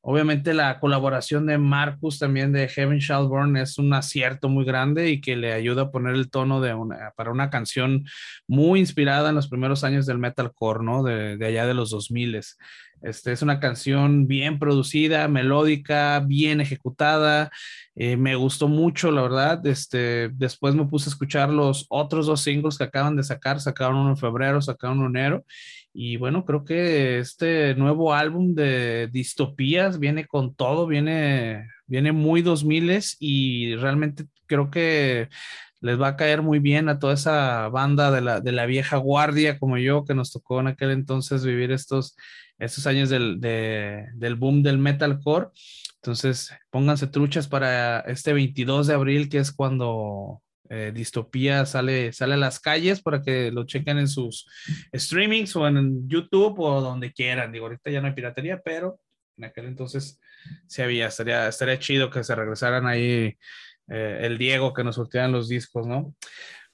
[0.06, 5.08] Obviamente la colaboración de Marcus también de Heaven Shall Burn es un acierto muy grande
[5.08, 8.04] y que le ayuda a poner el tono de una, para una canción
[8.46, 11.02] muy inspirada en los primeros años del metalcore, ¿no?
[11.02, 12.38] De, allá de los 2000.
[13.04, 17.50] Este, es una canción bien producida, melódica, bien ejecutada.
[17.94, 19.66] Eh, me gustó mucho, la verdad.
[19.66, 23.60] Este, después me puse a escuchar los otros dos singles que acaban de sacar.
[23.60, 25.44] Sacaron uno en febrero, sacaron uno en enero.
[25.92, 32.40] Y bueno, creo que este nuevo álbum de distopías viene con todo, viene, viene muy
[32.40, 35.28] 2000 y realmente creo que
[35.84, 38.96] les va a caer muy bien a toda esa banda de la, de la vieja
[38.96, 42.16] guardia como yo, que nos tocó en aquel entonces vivir estos,
[42.58, 45.48] estos años del, del boom del metalcore.
[45.96, 52.32] Entonces, pónganse truchas para este 22 de abril, que es cuando eh, Distopía sale, sale
[52.32, 54.46] a las calles para que lo chequen en sus
[54.94, 57.52] streamings o en YouTube o donde quieran.
[57.52, 59.00] Digo, ahorita ya no hay piratería, pero
[59.36, 60.18] en aquel entonces
[60.66, 61.08] sí había.
[61.08, 63.36] Estaría, estaría chido que se regresaran ahí
[63.88, 66.14] eh, el Diego, que nos surtieran los discos, ¿no?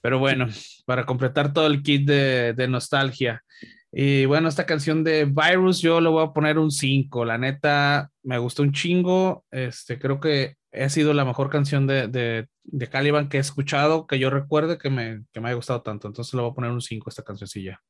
[0.01, 0.47] Pero bueno,
[0.85, 3.43] para completar todo el kit de, de nostalgia.
[3.91, 7.25] Y bueno, esta canción de Virus yo le voy a poner un 5.
[7.25, 9.45] La neta, me gustó un chingo.
[9.51, 14.07] Este, creo que ha sido la mejor canción de, de, de Caliban que he escuchado,
[14.07, 16.07] que yo recuerde que me, que me haya gustado tanto.
[16.07, 17.81] Entonces le voy a poner un 5 a esta cancioncilla.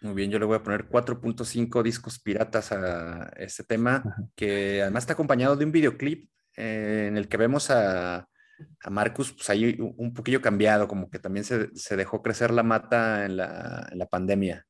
[0.00, 4.02] Muy bien, yo le voy a poner 4.5 discos piratas a este tema,
[4.34, 8.28] que además está acompañado de un videoclip eh, en el que vemos a,
[8.82, 12.62] a Marcus, pues ahí un poquillo cambiado, como que también se, se dejó crecer la
[12.62, 14.66] mata en la, en la pandemia.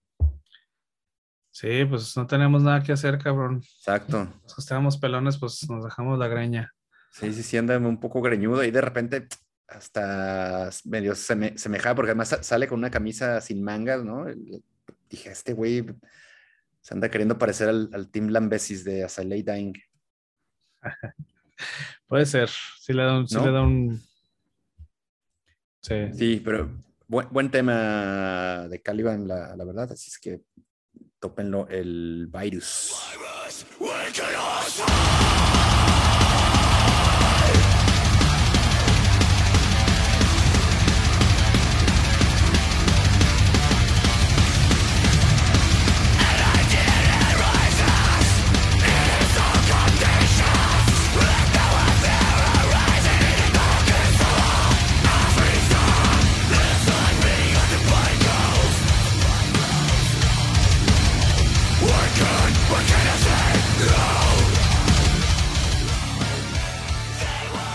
[1.51, 3.63] Sí, pues no tenemos nada que hacer, cabrón.
[3.79, 4.29] Exacto.
[4.43, 6.73] Los que estábamos pelones, pues nos dejamos la greña.
[7.13, 9.29] Sí, sí, sí, anda un poco greñudo y de repente
[9.69, 14.27] hasta medio se me, se me porque además sale con una camisa sin mangas, ¿no?
[15.09, 15.87] Dije, este güey
[16.81, 19.75] se anda queriendo parecer al, al Team Lambesis de Azalea Dying.
[22.15, 23.27] Puede ser, sí le da un...
[23.27, 24.01] Sí, le da un...
[25.81, 25.95] sí.
[26.13, 26.71] sí pero
[27.09, 30.41] buen, tema de Caliban, la, la, verdad, así es que
[31.19, 32.95] tópenlo el virus.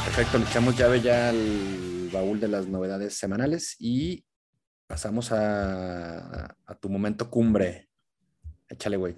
[0.09, 4.25] Perfecto, le echamos llave ya al baúl de las novedades semanales y
[4.87, 7.89] pasamos a, tu momento cumbre.
[8.67, 9.17] Échale, güey.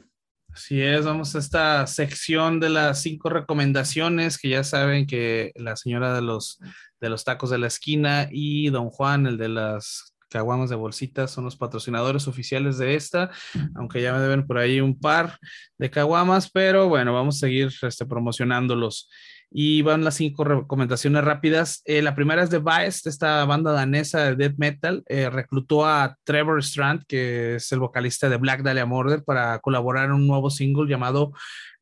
[0.54, 5.78] Así es, vamos a esta sección de las cinco recomendaciones que ya saben que la
[5.78, 6.60] señora de los,
[7.00, 11.32] de los tacos de la esquina y don Juan, el de las caguamas de bolsitas,
[11.32, 13.32] son los patrocinadores oficiales de esta,
[13.76, 15.40] aunque ya me deben por ahí un par
[15.78, 19.10] de caguamas, pero bueno, vamos a seguir este, promocionándolos.
[19.54, 21.82] Y van las cinco recomendaciones rápidas.
[21.84, 25.04] Eh, la primera es de Vice, esta banda danesa de death metal.
[25.08, 30.06] Eh, reclutó a Trevor Strand, que es el vocalista de Black Dahlia Murder, para colaborar
[30.06, 31.34] en un nuevo single llamado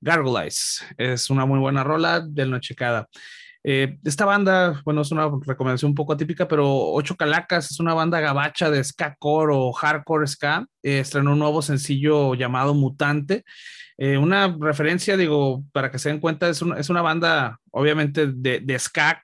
[0.01, 0.83] Gargoyles.
[0.97, 3.07] Es una muy buena rola del Nochecada.
[3.63, 7.93] Eh, esta banda, bueno, es una recomendación un poco atípica, pero Ocho Calacas es una
[7.93, 10.65] banda gabacha de ska core o hardcore ska.
[10.81, 13.43] estrenó un nuevo sencillo llamado Mutante.
[13.97, 18.61] Eh, una referencia, digo, para que se den cuenta, es, es una banda, obviamente, de,
[18.61, 19.21] de, ska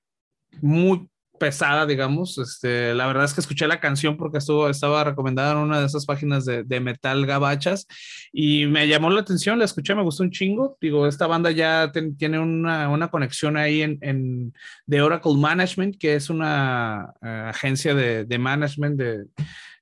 [0.62, 2.38] muy pesada, digamos.
[2.38, 5.86] Este, la verdad es que escuché la canción porque estuvo, estaba recomendada en una de
[5.86, 7.88] esas páginas de, metal gabachas
[8.32, 10.78] y me llamó la atención, la escuché, me gustó un chingo.
[10.82, 14.54] Digo, esta banda ya tiene una, una, conexión ahí en, en,
[15.02, 19.26] Oracle Management, que es una uh, agencia de, de management de,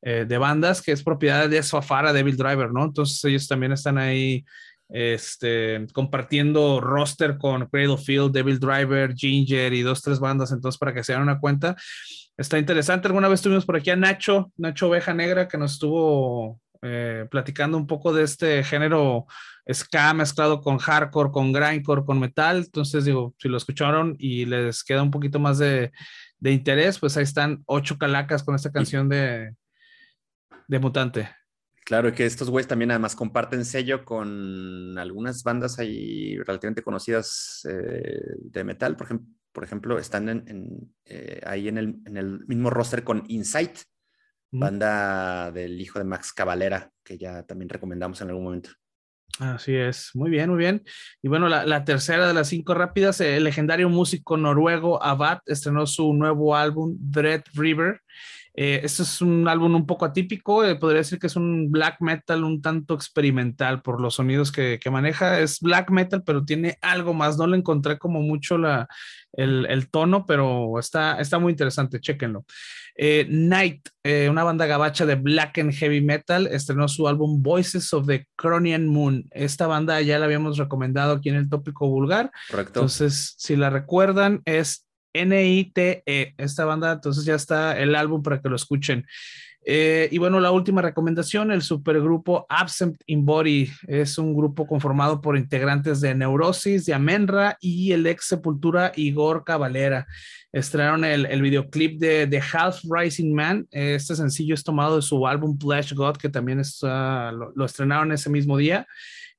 [0.05, 2.83] eh, de bandas que es propiedad de Safara Devil Driver, ¿no?
[2.83, 4.43] Entonces ellos también están ahí
[4.89, 10.93] este, compartiendo roster con Cradle Field, Devil Driver, Ginger y dos, tres bandas, entonces para
[10.93, 11.75] que se den una cuenta.
[12.37, 13.07] Está interesante.
[13.07, 17.77] Alguna vez tuvimos por aquí a Nacho, Nacho Oveja Negra, que nos estuvo eh, platicando
[17.77, 19.25] un poco de este género
[19.71, 22.57] ska mezclado con hardcore, con grindcore, con metal.
[22.57, 25.91] Entonces, digo, si lo escucharon y les queda un poquito más de,
[26.39, 29.53] de interés, pues ahí están ocho calacas con esta canción de,
[30.67, 31.29] de Mutante.
[31.85, 38.21] Claro, que estos güeyes también además comparten sello con algunas bandas ahí relativamente conocidas eh,
[38.39, 38.95] de metal.
[38.95, 43.23] Por, ejemplo, por ejemplo están en, eh, ahí en el, en el, mismo roster con
[43.27, 43.79] Insight,
[44.51, 48.69] banda del hijo de Max Cavalera, que ya también recomendamos en algún momento.
[49.39, 50.83] Así es, muy bien, muy bien.
[51.21, 55.87] Y bueno, la, la tercera de las cinco rápidas, el legendario músico noruego Abad estrenó
[55.87, 57.99] su nuevo álbum, Dread River.
[58.55, 61.97] Eh, este es un álbum un poco atípico, eh, podría decir que es un black
[62.01, 65.39] metal un tanto experimental por los sonidos que, que, maneja.
[65.39, 67.37] Es black metal, pero tiene algo más.
[67.37, 68.87] No le encontré como mucho la,
[69.33, 72.45] el, el tono, pero está, está muy interesante, chéquenlo.
[72.95, 77.91] Eh, Night, eh, una banda gabacha de black and heavy metal, estrenó su álbum Voices
[77.93, 79.27] of the Cronian Moon.
[79.31, 82.31] Esta banda ya la habíamos recomendado aquí en el tópico vulgar.
[82.49, 82.79] Correcto.
[82.79, 88.49] Entonces, si la recuerdan, es N-I-T-E, esta banda, entonces ya está el álbum para que
[88.49, 89.05] lo escuchen.
[89.65, 95.21] Eh, y bueno, la última recomendación, el supergrupo Absent in Body es un grupo conformado
[95.21, 100.05] por integrantes de Neurosis, de Amenra y el ex Sepultura Igor Cavalera.
[100.51, 103.65] Estrenaron el, el videoclip de The Half Rising Man.
[103.71, 108.11] Este sencillo es tomado de su álbum Flash God, que también está, lo, lo estrenaron
[108.11, 108.85] ese mismo día.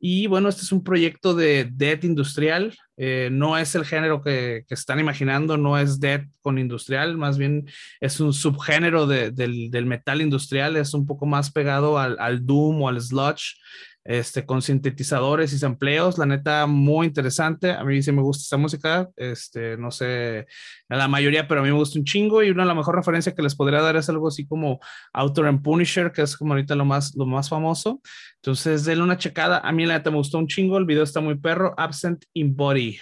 [0.00, 2.74] Y bueno, este es un proyecto de death industrial.
[2.96, 7.66] Eh, no es el género que, están imaginando, no es death con industrial, más bien
[8.00, 12.88] es un subgénero de, del, metal industrial, es un poco más pegado al doom o
[12.88, 13.56] al sludge
[14.04, 17.72] este, con sintetizadores y sampleos, la neta, muy interesante.
[17.72, 20.46] A mí sí me gusta esta música, este, no sé,
[20.90, 22.96] a la mayoría, pero a mí me gusta un chingo y una de la mejor
[22.96, 24.78] referencia que les podría dar es algo así como
[25.14, 28.02] Author and Punisher, que es como ahorita lo más, lo más famoso.
[28.36, 29.60] Entonces, denle una checada.
[29.60, 32.54] A mí la neta me gustó un chingo, el video está muy perro, Absent in
[32.54, 32.98] Body.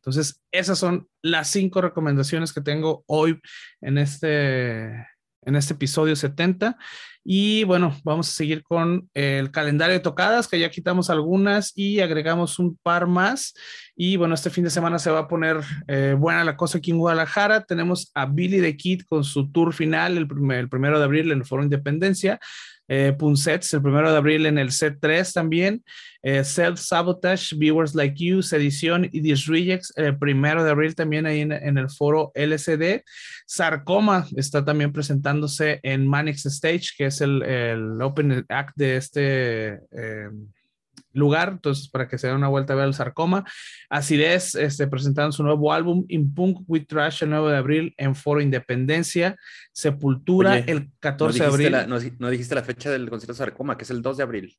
[0.00, 3.38] Entonces, esas son las cinco recomendaciones que tengo hoy
[3.80, 4.86] en este,
[5.42, 6.76] en este episodio 70.
[7.24, 12.00] Y bueno, vamos a seguir con el calendario de tocadas, que ya quitamos algunas y
[12.00, 13.54] agregamos un par más.
[13.94, 16.90] Y bueno, este fin de semana se va a poner eh, buena la cosa aquí
[16.90, 17.64] en Guadalajara.
[17.64, 21.38] Tenemos a Billy the Kid con su tour final el, el primero de abril en
[21.38, 22.40] el Foro Independencia
[22.92, 25.84] eh, Punsets el primero de abril en el set 3 también,
[26.22, 31.40] eh, Self Sabotage, Viewers Like You, Sedición y Disrejects el primero de abril también ahí
[31.40, 33.04] en, el foro LCD.
[33.46, 39.68] Sarcoma está también presentándose en Manix Stage, que es el, el open act de este.
[39.92, 40.28] Eh,
[41.12, 43.44] lugar, entonces para que se dé una vuelta a ver el sarcoma.
[43.88, 48.40] Acidez, este, presentando su nuevo álbum, Impunk with Trash, el 9 de abril en Foro
[48.40, 49.36] Independencia.
[49.72, 51.76] Sepultura, el 14 de abril.
[52.18, 54.58] no, dijiste la fecha del concierto sarcoma, que es el 2 de abril.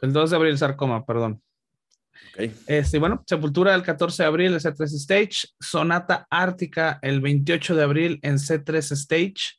[0.00, 1.42] El 2 de abril, sarcoma, perdón.
[2.66, 7.82] Este, bueno, Sepultura el 14 de abril en C3 Stage, Sonata Ártica el 28 de
[7.82, 9.56] abril en C3 Stage,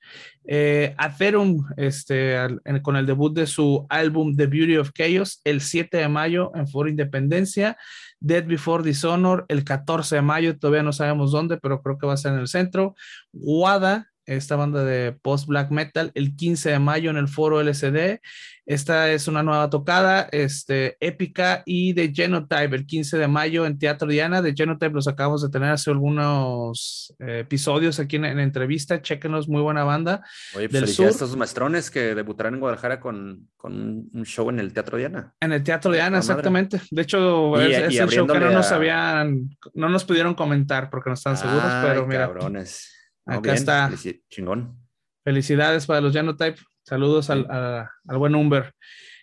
[0.48, 2.38] eh, Atherum este,
[2.82, 6.68] con el debut de su álbum The Beauty of Chaos el 7 de mayo en
[6.68, 7.78] Foro Independencia,
[8.22, 12.14] Dead Before Dishonor el 14 de mayo, todavía no sabemos dónde, pero creo que va
[12.14, 12.96] a ser en el centro,
[13.34, 18.20] Wada esta banda de post black metal, el 15 de mayo en el foro LCD.
[18.66, 23.80] Esta es una nueva tocada, este, épica y de Genotype, el 15 de mayo en
[23.80, 24.44] Teatro Diana.
[24.44, 29.02] De Genotype los acabamos de tener hace algunos eh, episodios aquí en, en, entrevista.
[29.02, 30.22] Chequenos, muy buena banda.
[30.56, 34.60] Oye, pues del a estos maestrones que debutarán en Guadalajara con, con, un show en
[34.60, 35.34] el Teatro Diana.
[35.40, 36.80] En el Teatro Diana, exactamente.
[36.92, 41.16] De hecho, es, el show que no nos habían, no nos pudieron comentar porque no
[41.16, 42.28] están seguros, pero mira.
[42.28, 42.99] Cabrones
[43.30, 43.92] Acá está.
[44.30, 44.78] chingón.
[45.24, 46.60] Felicidades para los Genotype.
[46.84, 48.74] Saludos al, al, buen Humber.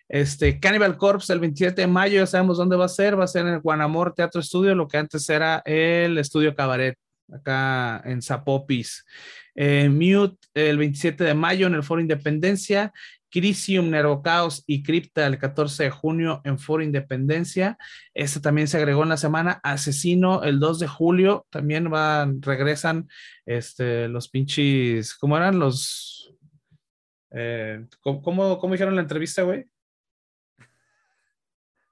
[0.08, 3.28] Este, Cannibal Corpse el 27 de mayo, ya sabemos dónde va a ser, va a
[3.28, 6.96] ser en el Guanamor Teatro Estudio, lo que antes era el Estudio Cabaret,
[7.32, 9.04] acá en Zapopis.
[9.56, 12.92] Eh, Mute el 27 de mayo en el Foro Independencia,
[13.30, 17.76] Crisium, Nervocaos y Cripta el 14 de junio en Foro Independencia.
[18.14, 19.60] Este también se agregó en la semana.
[19.62, 21.46] Asesino el 2 de julio.
[21.50, 23.08] También van, regresan
[23.44, 26.34] este, los pinches, ¿cómo eran los?
[27.32, 29.66] Eh, ¿cómo, cómo, dijeron en la entrevista, güey?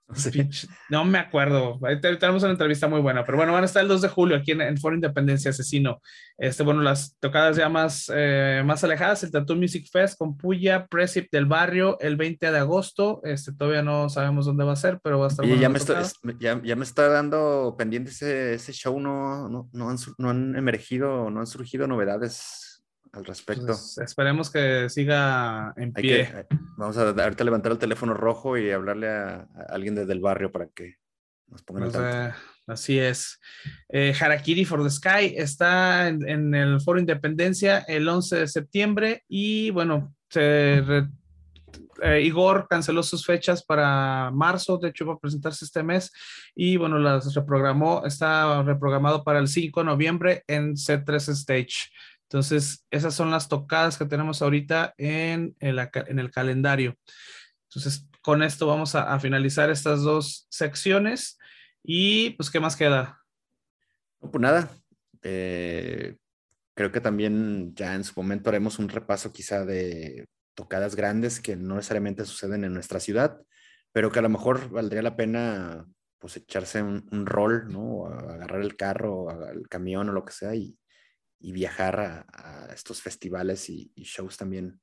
[0.90, 1.78] No, me acuerdo.
[2.00, 4.52] Tenemos una entrevista muy buena, pero bueno, van a estar el 2 de julio aquí
[4.52, 6.00] en, Foro Independencia Asesino.
[6.36, 10.86] Este, bueno, las tocadas ya más, eh, más alejadas, el Tattoo Music Fest con Puya,
[10.86, 13.20] Precip del Barrio, el 20 de agosto.
[13.24, 15.46] Este, todavía no sabemos dónde va a ser, pero va a estar.
[15.46, 16.02] ya, me está,
[16.38, 20.56] ya, ya, me está dando pendiente ese, ese show, no, no, no, han, no han
[20.56, 22.63] emergido, no han surgido novedades
[23.14, 23.66] al respecto.
[23.66, 26.22] Pues, esperemos que siga en pie.
[26.22, 26.46] Eh,
[26.76, 30.66] vamos a ahorita levantar el teléfono rojo y hablarle a, alguien desde el barrio para
[30.68, 30.96] que
[31.48, 32.32] nos pongan pues, eh,
[32.66, 33.40] Así es.
[33.88, 39.70] Eh, Harakiri for the Sky está en, el Foro Independencia el 11 de septiembre y
[39.70, 40.14] bueno,
[42.22, 46.10] Igor canceló sus fechas para marzo, de hecho va a presentarse este mes
[46.54, 51.90] y bueno, las reprogramó, está reprogramado para el 5 de noviembre en C3 Stage.
[52.34, 56.98] Entonces, esas son las tocadas que tenemos ahorita en el, en el calendario.
[57.68, 61.38] Entonces, con esto vamos a, finalizar estas dos secciones.
[61.84, 63.20] Y pues, ¿qué más queda?
[64.20, 64.68] No, pues nada.
[65.22, 66.16] Eh,
[66.74, 71.54] creo que también ya en su momento haremos un repaso quizá de tocadas grandes que
[71.54, 73.38] no necesariamente suceden en nuestra ciudad,
[73.92, 75.86] pero que a lo mejor valdría la pena
[76.18, 78.06] pues echarse un, un rol, ¿no?
[78.06, 80.76] agarrar el carro, el camión o lo que sea y,
[81.44, 84.80] y viajar a, estos festivales y, shows también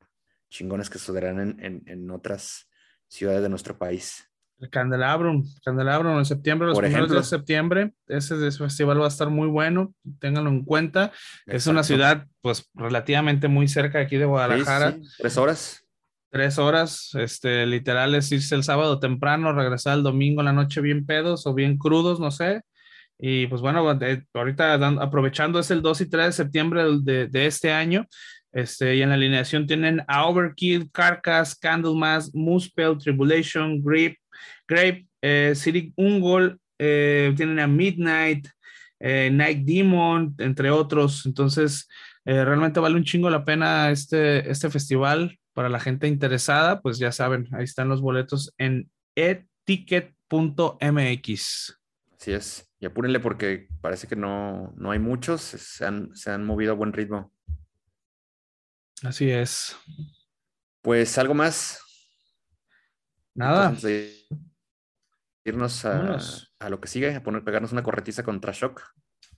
[0.50, 2.70] chingones que sucederán en, en, otras
[3.08, 4.30] ciudades de nuestro país.
[4.60, 9.48] El Candelabrum, Candelabrum en septiembre, los primeros de septiembre, ese, festival va a estar muy
[9.48, 11.12] bueno, ténganlo en cuenta.
[11.48, 14.98] Es una ciudad, pues, relativamente muy cerca aquí de Guadalajara.
[15.18, 15.84] Tres horas.
[16.30, 20.80] Tres horas, este, literal es irse el sábado temprano, regresar el domingo en la noche
[20.80, 22.62] bien pedos o bien crudos, no sé,
[23.24, 23.88] y pues bueno,
[24.34, 28.08] ahorita aprovechando es el 2 y 3 de septiembre de, este año.
[28.52, 34.18] Este, y en la alineación tienen a Overkill, Carcass, Candlemas, Moonspell, Tribulation, Grape,
[34.68, 38.48] Grape eh, City Ungol, eh, tienen a Midnight,
[39.00, 41.28] eh, Night Demon, entre otros.
[41.28, 41.88] Entonces,
[42.26, 46.82] eh, realmente vale un chingo la pena este, este festival para la gente interesada.
[46.82, 50.18] Pues ya saben, ahí están los boletos en eticket.mx.
[52.18, 52.71] Así es.
[52.82, 56.94] Y apúrenle porque parece que no, hay muchos, se han, se han movido a buen
[56.94, 57.32] ritmo.
[59.04, 59.78] Así es.
[60.82, 61.80] Pues algo más.
[63.36, 63.76] Nada.
[65.46, 66.18] irnos a,
[66.60, 68.82] a, lo que sigue, a poner, pegarnos una corretiza contra Shock.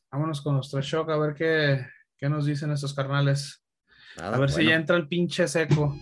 [0.10, 1.86] Vámonos con nuestro Shock a ver qué,
[2.18, 3.62] qué nos dicen estos carnales.
[4.22, 5.98] a ver si ya entra el pinche seco.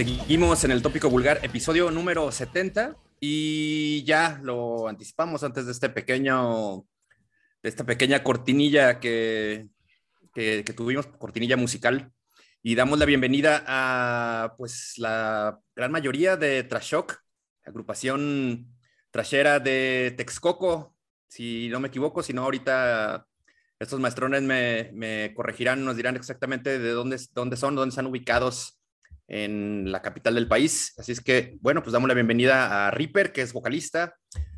[0.00, 5.90] Seguimos en el tópico vulgar, episodio número 70, y ya lo anticipamos antes de este
[5.90, 6.86] pequeño,
[7.62, 9.68] de esta pequeña cortinilla que,
[10.32, 12.10] que, tuvimos, cortinilla musical,
[12.62, 17.16] y damos la bienvenida a pues la gran mayoría de Trashok,
[17.66, 18.74] agrupación
[19.10, 20.96] trashera de Texcoco,
[21.28, 23.26] si no me equivoco, si no ahorita
[23.78, 28.79] estos maestrones me, me corregirán, nos dirán exactamente de dónde, dónde son, dónde están ubicados
[29.30, 30.92] en la capital del país.
[30.98, 34.16] Así es que, bueno, pues damos la bienvenida a Ripper, que es vocalista,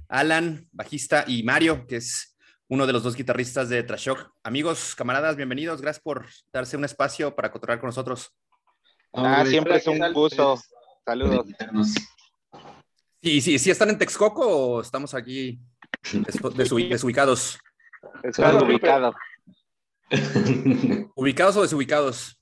[0.08, 2.34] Alan, bajista, y Mario, que es
[2.68, 4.32] uno de los dos guitarristas de Trashok.
[4.42, 5.82] Amigos, camaradas, bienvenidos.
[5.82, 8.34] Gracias por darse un espacio para controlar con nosotros.
[9.12, 10.58] Ah, siempre es un gusto.
[11.04, 11.46] Saludos.
[13.22, 15.60] Sí, sí, sí, ¿están en Texcoco o estamos aquí
[16.56, 17.58] desubicados?
[18.22, 19.14] Estamos ubicados.
[21.14, 22.41] ¿Ubicados o desubicados?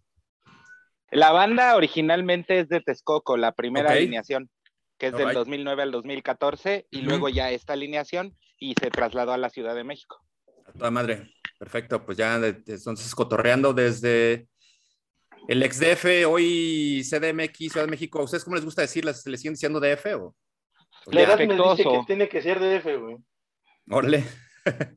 [1.10, 4.48] La banda originalmente es de Texcoco, la primera alineación,
[4.96, 9.38] que es del 2009 al 2014, y luego ya esta alineación y se trasladó a
[9.38, 10.22] la Ciudad de México.
[10.66, 14.46] A toda madre, perfecto, pues ya entonces cotorreando desde
[15.48, 19.26] el ex-DF, hoy CDMX, Ciudad de México, ¿a ustedes cómo les gusta decirlas?
[19.26, 20.36] ¿Le siguen diciendo DF o?
[21.06, 23.16] La edad me dice que tiene que ser DF, güey.
[23.90, 24.24] Órale.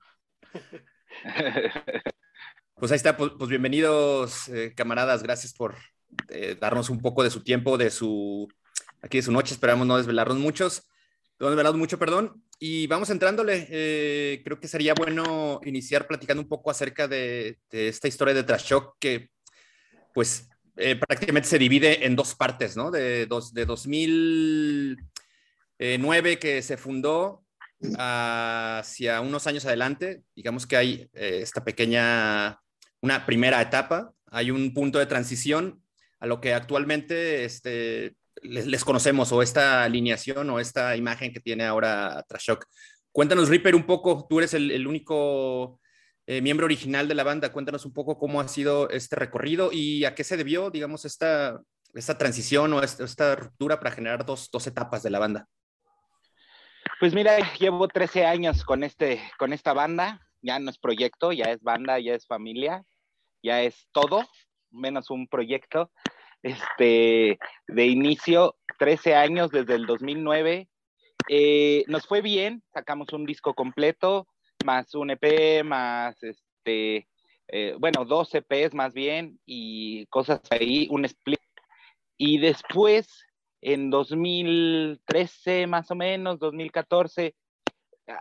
[2.76, 5.76] pues ahí está, pues, pues bienvenidos, eh, camaradas, gracias por
[6.30, 8.48] eh, darnos un poco de su tiempo, de su,
[9.02, 10.90] aquí de su noche, esperamos no desvelarnos muchos,
[11.40, 16.50] no desvelarnos mucho, perdón, y vamos entrándole, eh, creo que sería bueno iniciar platicando un
[16.50, 19.30] poco acerca de, esta historia de Trash Shock que
[20.14, 22.92] pues eh, prácticamente se divide en dos partes, ¿no?
[22.92, 27.44] De, dos, de 2009 que se fundó
[27.98, 32.62] hacia unos años adelante, digamos que hay esta pequeña,
[33.02, 35.83] una primera etapa, hay un punto de transición
[36.24, 41.66] a lo que actualmente este, les, conocemos o esta alineación o esta imagen que tiene
[41.66, 42.64] ahora Trashok.
[43.12, 45.82] Cuéntanos, Ripper, un poco, tú eres el, único
[46.26, 50.06] eh, miembro original de la banda, cuéntanos un poco cómo ha sido este recorrido y
[50.06, 51.60] a qué se debió, digamos, esta,
[51.94, 55.46] esta transición o esta, ruptura para generar dos, dos etapas de la banda.
[57.02, 61.52] Pues mira, llevo 13 años con, este, con esta banda, ya no es proyecto, ya
[61.52, 62.82] es banda, ya es familia,
[63.44, 64.26] ya es todo,
[64.74, 65.92] menos un proyecto
[66.44, 70.70] este, de inicio, 13 años desde el 2009.
[71.30, 74.28] Eh, nos fue bien, sacamos un disco completo,
[74.66, 77.08] más un EP, más este,
[77.48, 81.40] eh, bueno, dos EPs más bien y cosas ahí, un split.
[82.18, 83.26] Y después,
[83.62, 87.36] en 2013 más o menos, 2014,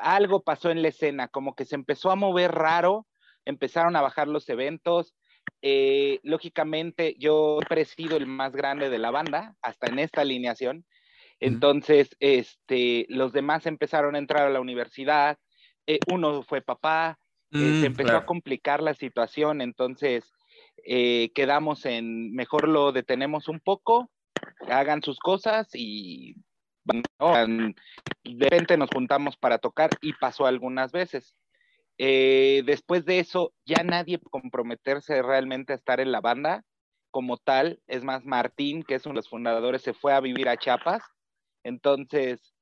[0.01, 3.07] algo pasó en la escena, como que se empezó a mover raro,
[3.45, 5.15] empezaron a bajar los eventos,
[5.63, 10.85] eh, lógicamente, yo he sido el más grande de la banda, hasta en esta alineación.
[11.39, 15.39] Entonces, este, los demás empezaron a entrar a la universidad.
[15.87, 17.19] Eh, uno fue papá,
[17.53, 19.61] eh, se mm, empezó a complicar la situación.
[19.61, 20.33] Entonces,
[20.85, 24.11] quedamos en mejor lo detenemos un poco,
[24.69, 26.35] hagan sus cosas y
[26.85, 31.37] de repente nos juntamos para tocar y pasó algunas veces.
[32.05, 36.65] Eh, después de eso, ya nadie comprometerse realmente a estar en la banda
[37.13, 37.81] como tal.
[37.87, 41.05] Es más, Martín, que es uno de los fundadores, se fue a vivir a Chiapas.
[41.63, 42.55] Entonces,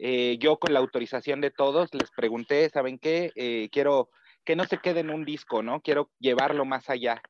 [0.00, 3.30] eh, yo con la autorización de todos les pregunté, ¿saben qué?
[3.36, 4.10] Eh, quiero
[4.44, 5.80] que no se quede en un disco, ¿no?
[5.80, 7.22] Quiero llevarlo más allá.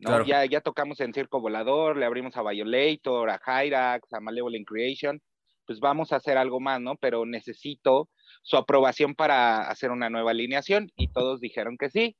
[0.00, 0.24] ¿no?
[0.24, 5.22] Ya, ya tocamos en Circo Volador, le abrimos a Violator, a Hyrax, a Malevolent Creation.
[5.66, 6.96] Pues vamos a hacer algo más, ¿no?
[6.96, 8.08] Pero necesito
[8.42, 12.16] su aprobación para hacer una nueva alineación y todos dijeron que sí.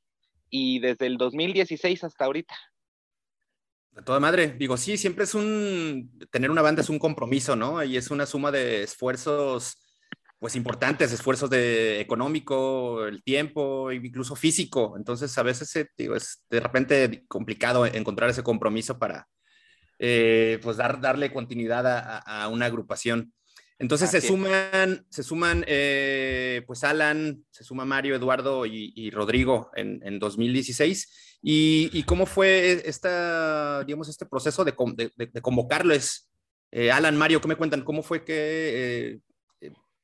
[0.49, 2.55] Y desde el 2016 hasta ahorita.
[3.93, 7.83] De toda madre, digo, sí, siempre es un, tener una banda es un compromiso, ¿no?
[7.83, 9.77] Y es una suma de esfuerzos,
[10.39, 14.95] pues importantes, esfuerzos de económico, el tiempo, incluso físico.
[14.97, 19.29] Entonces, a veces, digo, es de repente complicado encontrar ese compromiso para,
[19.99, 21.87] eh, pues dar, darle continuidad
[22.27, 23.33] a, una agrupación.
[23.79, 30.01] Entonces se suman, se suman, eh, pues Alan, se suma Mario, Eduardo y, Rodrigo en,
[30.05, 31.39] en 2016.
[31.43, 34.75] Y, cómo fue esta, digamos, este proceso de,
[35.17, 36.31] de, convocarles?
[36.93, 37.83] Alan, Mario, ¿qué me cuentan?
[37.83, 39.19] ¿Cómo fue que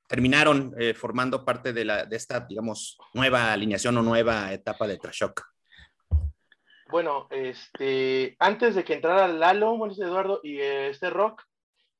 [0.08, 5.42] terminaron formando parte de, la, de esta, digamos, nueva alineación o nueva etapa de Trashok?
[6.90, 11.42] Bueno, este, antes de que entrara Lalo, bueno, Eduardo y este Rock,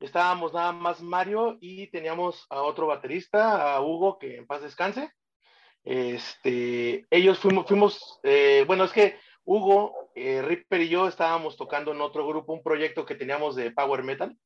[0.01, 5.11] estábamos nada más Mario y teníamos a otro baterista, a Hugo, que en paz descanse.
[5.84, 11.92] Este, ellos fuimos, fuimos eh, bueno, es que Hugo, eh, Ripper y yo estábamos tocando
[11.92, 14.36] en otro grupo un proyecto que teníamos de Power Metal.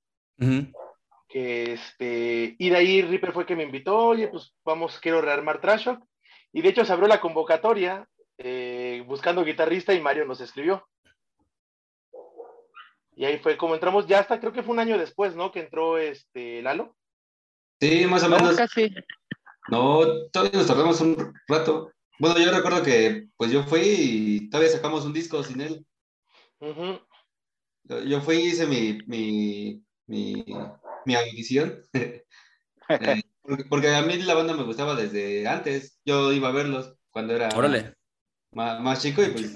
[1.28, 5.61] que este, y de ahí Ripper fue que me invitó, oye, pues vamos, quiero rearmar
[5.61, 5.88] Trash
[6.53, 8.07] Y de hecho se abrió la convocatoria
[8.38, 10.86] eh, buscando guitarrista y Mario nos escribió.
[13.14, 15.52] Y ahí fue como entramos, ya hasta creo que fue un año después, ¿no?
[15.52, 16.96] Que entró este Lalo.
[17.80, 18.56] Sí, más o menos.
[19.68, 21.92] No, todavía nos tardamos un rato.
[22.18, 25.86] Bueno, yo recuerdo que pues yo fui y todavía sacamos un disco sin él.
[28.06, 30.44] Yo fui y hice mi, mi, mi,
[31.04, 31.82] mi audición.
[32.88, 35.98] Eh, porque, porque, a mí la banda me gustaba desde antes.
[36.04, 37.94] Yo iba a verlos cuando era Órale
[38.52, 39.54] más, chico y pues,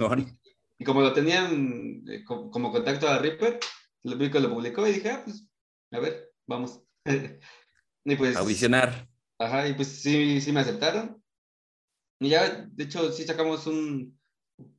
[0.79, 3.59] y como lo tenían eh, como, contacto a Ripper,
[4.03, 5.49] lo lo publicó y dije, ah, pues,
[5.93, 6.83] a ver, vamos.
[8.05, 8.37] y pues...
[8.37, 9.09] Audicionar.
[9.39, 11.23] Ajá, y pues sí, sí me aceptaron.
[12.21, 14.19] Y ya, de hecho, sí sacamos un,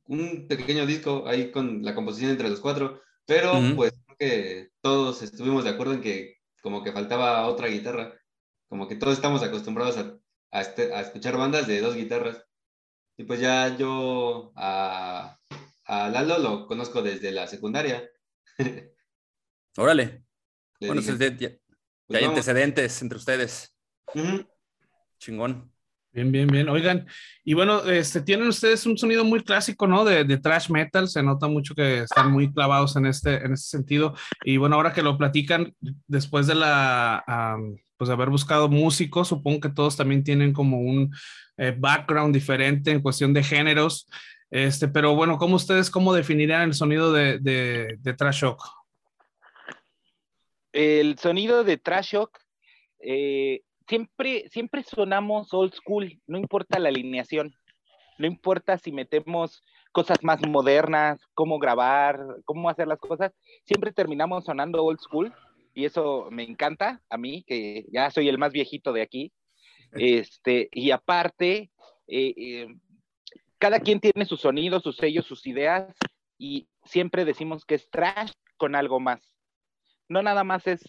[0.06, 5.22] un pequeño disco ahí con la composición entre los cuatro, pero pues creo que todos
[5.22, 8.14] estuvimos de acuerdo en que como que faltaba otra guitarra,
[8.68, 10.18] como que todos estamos acostumbrados a,
[10.50, 12.44] a, este, a escuchar bandas de dos guitarras.
[13.16, 15.38] Y pues ya yo a,
[15.88, 18.08] a Lalo lo conozco desde la secundaria.
[19.76, 20.24] Órale.
[20.80, 21.50] bueno, ya, ya
[22.06, 23.74] pues hay antecedentes entre ustedes.
[25.18, 25.72] Chingón.
[26.10, 26.68] Bien, bien, bien.
[26.68, 27.06] Oigan,
[27.44, 30.04] y bueno, este, tienen ustedes un sonido muy clásico, ¿no?
[30.04, 33.68] De, de, trash metal, se nota mucho que están muy clavados en este, en este
[33.68, 34.14] sentido.
[34.44, 35.74] Y bueno, ahora que lo platican,
[36.06, 37.56] después de la,
[37.96, 41.12] pues de haber buscado músicos, supongo que todos también tienen como un,
[41.58, 44.08] eh, background diferente en cuestión de géneros.
[44.50, 48.64] Este, pero bueno, ¿cómo ustedes cómo definirían el sonido de, de, Trash Shock?
[50.72, 52.38] El sonido de Trash Shock,
[53.00, 57.54] eh, siempre, siempre sonamos old school, no importa la alineación,
[58.18, 63.32] no importa si metemos cosas más modernas, cómo grabar, cómo hacer las cosas,
[63.64, 65.32] siempre terminamos sonando old school
[65.74, 69.32] y eso me encanta a mí, que ya soy el más viejito de aquí.
[69.92, 71.70] Este, y aparte,
[72.08, 72.68] eh, eh,
[73.58, 75.94] cada quien tiene su sonido, sus sellos, sus ideas,
[76.38, 79.34] y siempre decimos que es trash con algo más.
[80.08, 80.80] No nada más es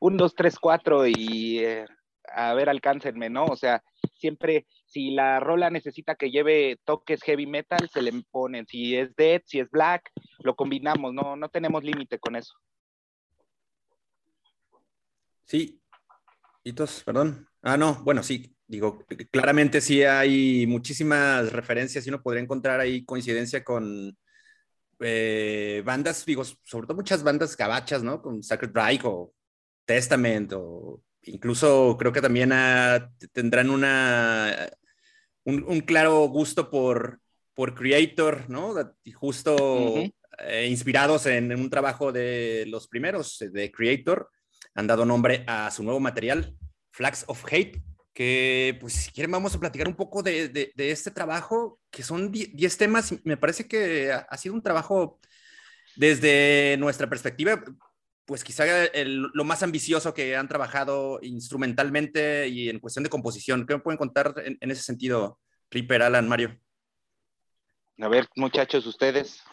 [0.00, 1.86] un, dos, tres, cuatro y eh,
[2.34, 3.46] a ver, alcáncenme, ¿no?
[3.46, 3.82] O sea,
[4.14, 8.66] siempre, si la rola necesita que lleve toques heavy metal, se le ponen.
[8.66, 10.10] Si es dead, si es black,
[10.40, 12.54] lo combinamos, no, no tenemos límite con eso.
[15.44, 15.80] Sí.
[16.62, 17.48] Hitos, perdón.
[17.62, 23.04] Ah, no, bueno, sí, digo, claramente sí hay muchísimas referencias y uno podría encontrar ahí
[23.04, 24.16] coincidencia con
[25.00, 28.20] eh, bandas, digo, sobre todo muchas bandas gabachas, ¿no?
[28.20, 29.32] Con Sacred Reich o
[29.84, 34.68] Testament o incluso creo que también ah, tendrán una,
[35.44, 37.20] un, claro gusto por,
[37.54, 38.74] por Creator, ¿no?
[39.02, 39.96] Y justo
[40.38, 44.30] eh, inspirados en, un trabajo de los primeros, de Creator,
[44.74, 46.54] han dado nombre a su nuevo material,
[46.90, 47.80] Flags of Hate,
[48.18, 52.32] que pues si quieren vamos a platicar un poco de, de, este trabajo, que son
[52.32, 55.20] 10 temas, me parece que ha, sido un trabajo
[55.94, 57.62] desde nuestra perspectiva,
[58.24, 58.64] pues quizá
[59.04, 63.64] lo más ambicioso que han trabajado instrumentalmente y en cuestión de composición.
[63.64, 65.38] ¿Qué me pueden contar en, en ese sentido,
[65.70, 66.58] Ripper, Alan, Mario?
[68.00, 69.44] A ver, muchachos, ustedes.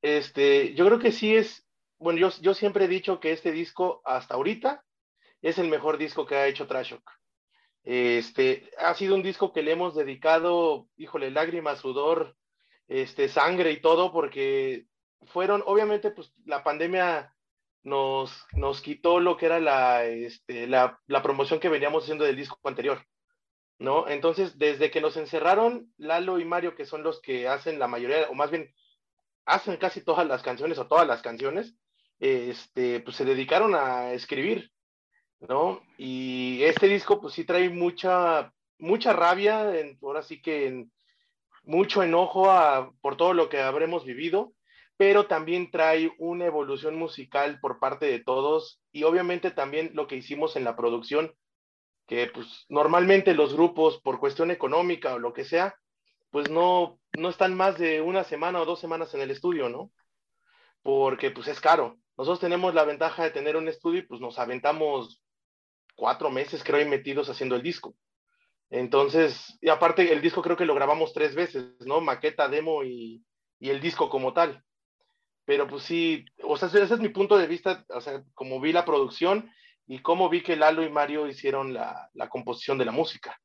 [0.00, 1.66] Este, yo creo que sí es,
[1.98, 4.82] bueno, yo, yo siempre he dicho que este disco hasta ahorita
[5.42, 7.17] es el mejor disco que ha hecho Trashok.
[7.90, 12.36] Este, ha sido un disco que le hemos dedicado, híjole, lágrimas, sudor,
[12.86, 14.84] este, sangre y todo, porque
[15.22, 17.34] fueron, obviamente, pues la pandemia
[17.84, 22.36] nos, nos quitó lo que era la, este, la, la promoción que veníamos haciendo del
[22.36, 23.02] disco anterior,
[23.78, 24.06] ¿no?
[24.06, 28.28] Entonces, desde que nos encerraron, Lalo y Mario, que son los que hacen la mayoría,
[28.28, 28.70] o más bien,
[29.46, 31.74] hacen casi todas las canciones o todas las canciones,
[32.20, 34.72] este, pues se dedicaron a escribir,
[35.40, 35.80] ¿no?
[35.96, 39.72] Y este disco pues sí trae mucha, mucha rabia,
[40.02, 40.86] ahora sí que
[41.62, 42.48] mucho enojo
[43.00, 44.52] por todo lo que habremos vivido,
[44.96, 50.16] pero también trae una evolución musical por parte de todos y obviamente también lo que
[50.16, 51.34] hicimos en la producción,
[52.06, 55.76] que pues normalmente los grupos por cuestión económica o lo que sea,
[56.30, 59.92] pues no, no están más de una semana o dos semanas en el estudio, ¿no?
[60.82, 61.96] Porque pues es caro.
[62.16, 65.22] Nosotros tenemos la ventaja de tener un estudio y pues nos aventamos
[65.98, 67.96] cuatro meses, creo, metidos haciendo el disco.
[68.70, 72.00] Entonces, y aparte el disco creo que lo grabamos tres veces, ¿no?
[72.00, 73.24] Maqueta, demo y,
[73.58, 74.62] y el disco como tal.
[75.44, 78.72] Pero pues sí, o sea, ese es mi punto de vista, o sea, como vi
[78.72, 79.50] la producción
[79.88, 83.36] y cómo vi que Lalo y Mario hicieron la, la composición de la música.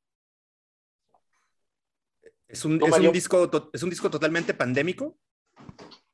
[2.46, 5.18] Es un, es un, disco, es un disco totalmente pandémico.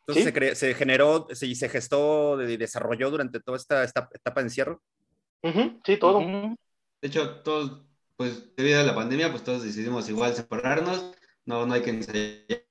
[0.07, 0.33] Entonces ¿Sí?
[0.33, 4.47] se, se, generó y se, se, gestó y desarrolló durante toda esta, esta etapa de
[4.47, 4.83] encierro.
[5.43, 6.19] Uh -huh, sí, todo.
[6.19, 6.57] Uh -huh.
[7.01, 7.83] De hecho, todos,
[8.17, 11.13] pues debido a la pandemia, pues todos decidimos igual separarnos.
[11.47, 12.67] No, no hay que ensayar,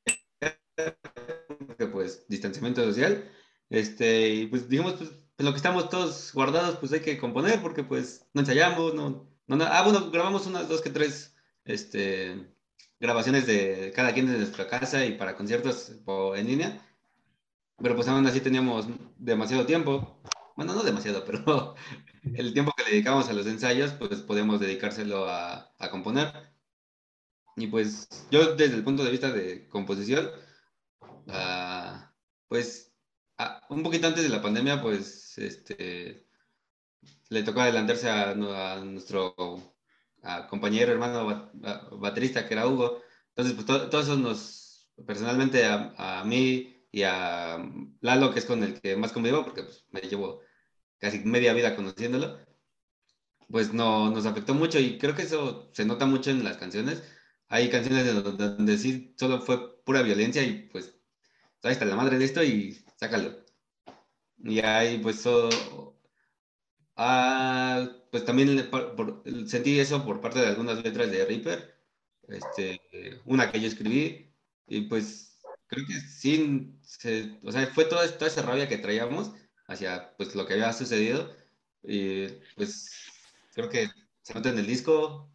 [1.92, 3.30] pues distanciamiento social.
[3.70, 7.62] Este, y pues dijimos, pues en lo que estamos todos guardados, pues hay que componer
[7.62, 9.66] porque pues no ensayamos, no, no, no.
[9.66, 12.54] ah, bueno, grabamos unas dos que tres, este,
[13.00, 15.94] grabaciones de cada quien de nuestra casa y para conciertos
[16.36, 16.82] en línea.
[17.78, 20.22] Pero pues aún así teníamos demasiado tiempo.
[20.56, 21.76] Bueno, no demasiado, pero
[22.24, 26.34] el tiempo que le dedicamos a los ensayos, pues podíamos dedicárselo a, a componer.
[27.56, 30.30] Y pues yo desde el punto de vista de composición,
[31.02, 32.00] uh,
[32.48, 32.94] pues
[33.40, 36.26] uh, un poquito antes de la pandemia, pues este,
[37.30, 39.36] le tocó adelantarse a, a nuestro
[40.24, 41.52] a compañero, hermano
[42.00, 43.02] baterista que era Hugo.
[43.30, 47.58] Entonces, pues todo, todo eso nos, personalmente a, a, mí y a
[48.02, 50.42] Lalo, que es con el que más convivo, porque pues, me llevo
[51.00, 52.40] casi media vida conociéndolo,
[53.50, 57.04] pues no, nos afectó mucho y creo que eso se nota mucho en las canciones.
[57.48, 60.96] Hay canciones donde, sí solo fue pura violencia y pues
[61.64, 63.46] ahí está la madre de esto y sácalo.
[64.38, 65.26] Y ahí pues
[67.02, 71.80] Ah, pues también por, por, sentí eso por parte de algunas letras de Reaper,
[72.28, 72.82] este,
[73.26, 74.34] una que yo escribí,
[74.68, 79.32] y pues creo que sí, se, o sea, fue toda, toda esa rabia que traíamos
[79.70, 81.34] hacia pues lo que había sucedido,
[81.84, 82.92] y pues
[83.54, 83.90] creo que
[84.22, 85.32] se nota en el disco,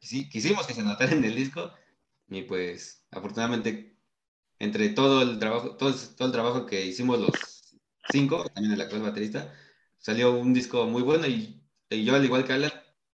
[0.00, 1.72] sí, quisimos que se notara en el disco,
[2.28, 3.96] y pues afortunadamente
[4.58, 7.32] entre todo el trabajo, todo, todo el trabajo que hicimos los
[8.10, 9.52] cinco, también el actual baterista,
[9.98, 12.72] salió un disco muy bueno y, yo, al igual que Alan,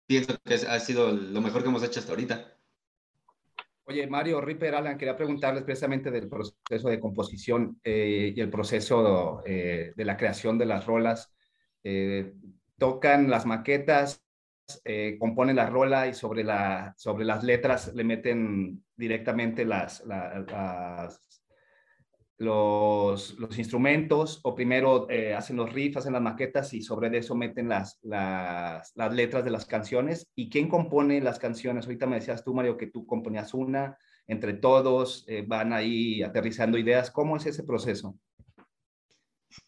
[0.06, 2.56] pienso que ha sido lo mejor que hemos hecho hasta ahorita.
[3.86, 9.42] Oye, Mario, Ripper, Alan, quería preguntarles precisamente del proceso de composición eh, y el proceso
[9.44, 11.34] eh, de la creación de las rolas.
[11.82, 12.32] Eh,
[12.78, 14.24] tocan las maquetas,
[15.18, 21.20] componen la rola y sobre, la, sobre las letras le meten directamente las, la, las,
[22.38, 27.68] los, instrumentos o primero eh, hacen los riffs, hacen las maquetas y sobre eso meten
[27.68, 30.26] las, las, las, letras de las canciones.
[30.34, 31.86] ¿Y quién compone las canciones?
[31.86, 36.78] Ahorita me decías tú, Mario, que tú componías una, entre todos eh, van ahí aterrizando
[36.78, 37.10] ideas.
[37.10, 38.18] ¿Cómo es ese proceso?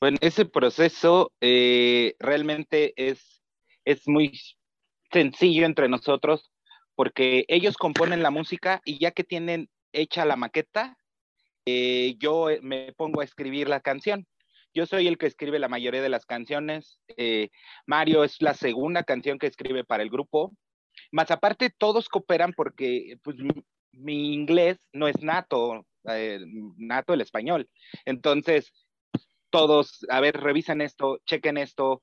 [0.00, 3.42] Bueno, ese proceso eh, realmente es,
[3.84, 4.38] es muy
[5.12, 6.50] sencillo entre nosotros
[6.96, 10.98] porque ellos componen la música y ya que tienen hecha la maqueta,
[11.66, 14.26] eh, yo eh, me pongo a escribir la canción.
[14.72, 17.00] Yo soy el que escribe la mayoría de las canciones.
[17.16, 17.48] Eh,
[17.86, 20.52] Mario es la segunda canción que escribe para el grupo.
[21.10, 23.36] Más aparte, todos cooperan porque pues,
[23.92, 25.86] mi, inglés no es nato,
[26.76, 27.68] nato el español.
[28.04, 28.72] Entonces,
[29.50, 32.02] todos, a ver, revisan esto, chequen esto,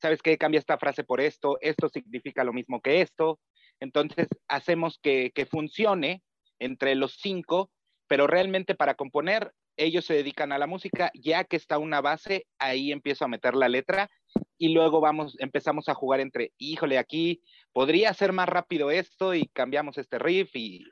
[0.00, 0.38] ¿sabes qué?
[0.38, 3.38] Cambia esta frase por esto, esto significa lo mismo que esto.
[3.80, 6.22] Entonces, hacemos que, que funcione
[6.58, 7.70] entre los cinco
[8.08, 12.46] pero realmente para componer ellos se dedican a la música, ya que está una base,
[12.58, 14.10] ahí empiezo a meter la letra
[14.58, 17.42] y luego vamos, empezamos a jugar entre, híjole, aquí
[17.72, 20.84] podría ser más rápido esto y cambiamos este riff y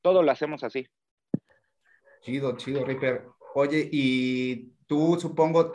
[0.00, 0.86] todo lo hacemos así.
[2.22, 3.26] Chido, chido, Ripper.
[3.54, 5.70] Oye, y tú supongo,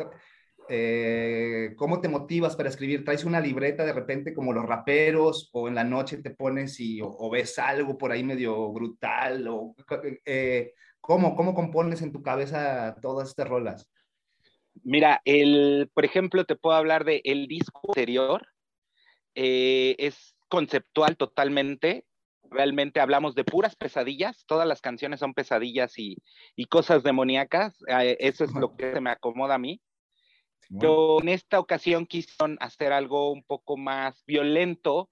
[0.69, 3.03] eh, ¿cómo te motivas para escribir?
[3.03, 7.01] ¿Traes una libreta de repente como los raperos o en la noche te pones y
[7.01, 9.47] o, o ves algo por ahí medio brutal?
[9.47, 9.75] O,
[10.25, 13.89] eh, ¿cómo, ¿Cómo compones en tu cabeza todas estas rolas?
[14.83, 18.47] Mira, el, por ejemplo, te puedo hablar de el disco anterior.
[19.35, 22.05] Eh, es conceptual totalmente.
[22.51, 24.45] Realmente hablamos de puras pesadillas.
[24.45, 26.17] Todas las canciones son pesadillas y,
[26.55, 27.77] y cosas demoníacas.
[27.87, 29.81] Eh, eso es lo que me acomoda a mí.
[30.69, 35.09] Yo en esta ocasión quisieron hacer algo un poco más violento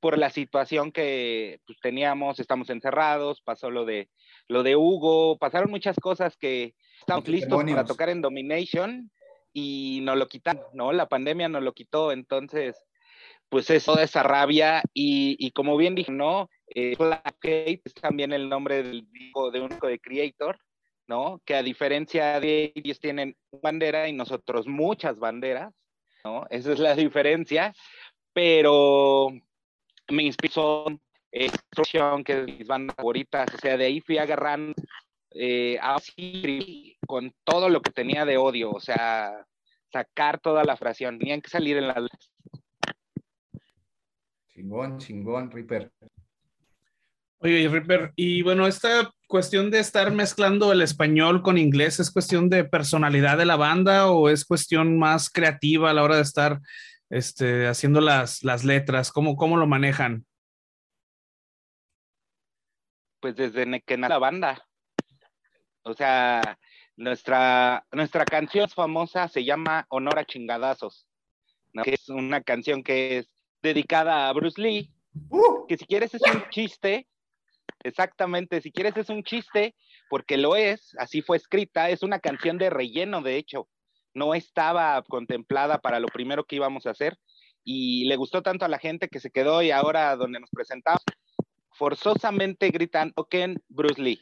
[0.00, 4.10] por la situación que pues, teníamos, estamos encerrados, pasó lo de,
[4.48, 9.10] lo de Hugo, pasaron muchas cosas que estamos listos para tocar en Domination
[9.52, 10.92] y nos lo quitan, ¿no?
[10.92, 12.76] La pandemia nos lo quitó, entonces,
[13.48, 16.50] pues es toda esa rabia y, como bien dije, ¿no?
[16.74, 16.96] Eh,
[17.42, 19.06] es también el nombre del
[19.52, 20.58] de único de Creator,
[21.06, 21.40] ¿no?
[21.44, 25.72] Que a diferencia de ellos tienen bandera y nosotros muchas banderas,
[26.24, 26.46] ¿no?
[26.50, 27.72] Esa es la diferencia,
[28.32, 29.28] pero
[30.08, 30.86] me inspiró
[31.32, 31.50] eh,
[32.24, 34.74] que es mis bandas favoritas, o sea, de ahí fui agarrando
[35.30, 39.44] eh, así con todo lo que tenía de odio, o sea,
[39.92, 42.08] sacar toda la fracción, tenían que salir en las...
[44.48, 45.92] Chingón, chingón, Ripper.
[47.38, 52.48] Oye, Ripper, y bueno, esta cuestión de estar mezclando el español con inglés, ¿es cuestión
[52.48, 56.60] de personalidad de la banda o es cuestión más creativa a la hora de estar
[57.10, 59.12] este, haciendo las, las letras?
[59.12, 60.26] ¿Cómo, ¿Cómo lo manejan?
[63.20, 64.66] Pues desde que nace la banda.
[65.82, 66.58] O sea,
[66.96, 71.06] nuestra, nuestra canción famosa se llama Honor a Chingadazos,
[71.84, 73.30] que es una canción que es
[73.62, 74.92] dedicada a Bruce Lee,
[75.30, 75.66] uh.
[75.66, 77.06] que si quieres es un chiste,
[77.86, 79.74] Exactamente, si quieres es un chiste,
[80.10, 83.68] porque lo es, así fue escrita, es una canción de relleno, de hecho,
[84.12, 87.16] no estaba contemplada para lo primero que íbamos a hacer
[87.62, 91.02] y le gustó tanto a la gente que se quedó y ahora donde nos presentamos,
[91.72, 94.20] forzosamente gritan, Oken Bruce Lee.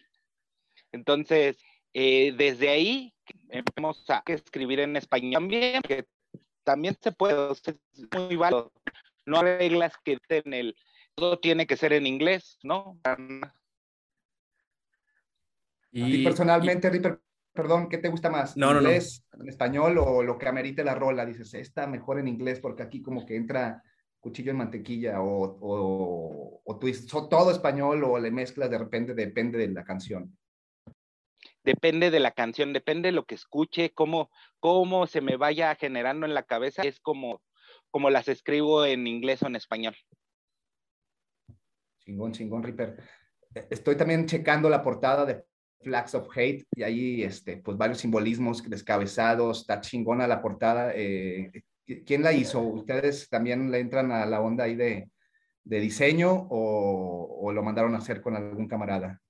[0.93, 1.57] Entonces,
[1.93, 3.15] eh, desde ahí
[3.49, 6.05] empezamos a escribir en español también, que
[6.65, 7.63] también se puede, es
[8.13, 8.73] muy válido.
[9.27, 10.77] No hay reglas que en el
[11.15, 12.99] todo tiene que ser en inglés, ¿no?
[15.93, 17.21] Y personalmente, Ripper,
[17.53, 18.57] perdón, ¿qué te gusta más?
[18.57, 21.25] No, ¿Inglés, en español o lo que amerite la rola?
[21.25, 23.83] Dices, está mejor en inglés porque aquí como que entra
[24.19, 29.59] cuchillo en mantequilla o, o, o twist, todo español o le mezclas de repente, depende
[29.59, 30.37] de la canción.
[31.63, 36.27] Depende de la canción, depende de lo que escuche, cómo, cómo se me vaya generando
[36.27, 37.41] en la cabeza, es como,
[37.91, 39.95] como las escribo en inglés o en español.
[42.05, 42.97] Chingón, chingón, Ripper.
[43.55, 45.43] E, estoy también checando la portada de
[45.81, 50.93] Flags of Hate y ahí, este, pues varios simbolismos descabezados, está chingona la portada.
[50.95, 51.51] Eh,
[52.07, 52.61] ¿Quién la hizo?
[52.61, 55.09] ¿Ustedes también le entran a la onda ahí de,
[55.63, 59.21] diseño o, o, lo mandaron a hacer con algún camarada?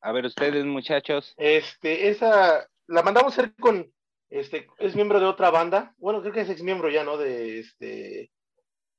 [0.00, 1.34] A ver, ustedes, muchachos.
[1.38, 3.90] Este, esa, la mandamos a hacer con,
[4.28, 5.94] este, es miembro de otra banda.
[5.96, 7.16] Bueno, creo que es ex miembro ya, ¿no?
[7.16, 8.30] De este,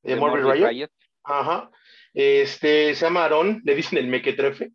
[0.05, 0.89] de, Morbid Riot.
[1.23, 1.71] Ajá.
[2.13, 4.71] Este, se llama Aaron, le dicen el mequetrefe.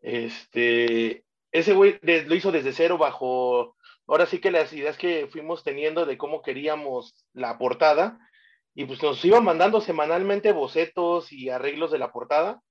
[0.00, 5.64] Este, ese güey lo hizo desde cero bajo, ahora sí que las ideas que fuimos
[5.64, 8.18] teniendo de cómo queríamos la portada,
[8.74, 12.62] y pues nos iban mandando semanalmente bocetos y arreglos de la portada,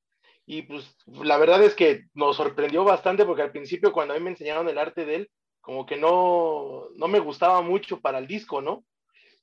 [0.45, 4.23] y pues la verdad es que nos sorprendió bastante porque al principio cuando a mí
[4.23, 5.31] me enseñaron el arte de él,
[5.61, 8.83] como que no, no me gustaba mucho para el disco, ¿no?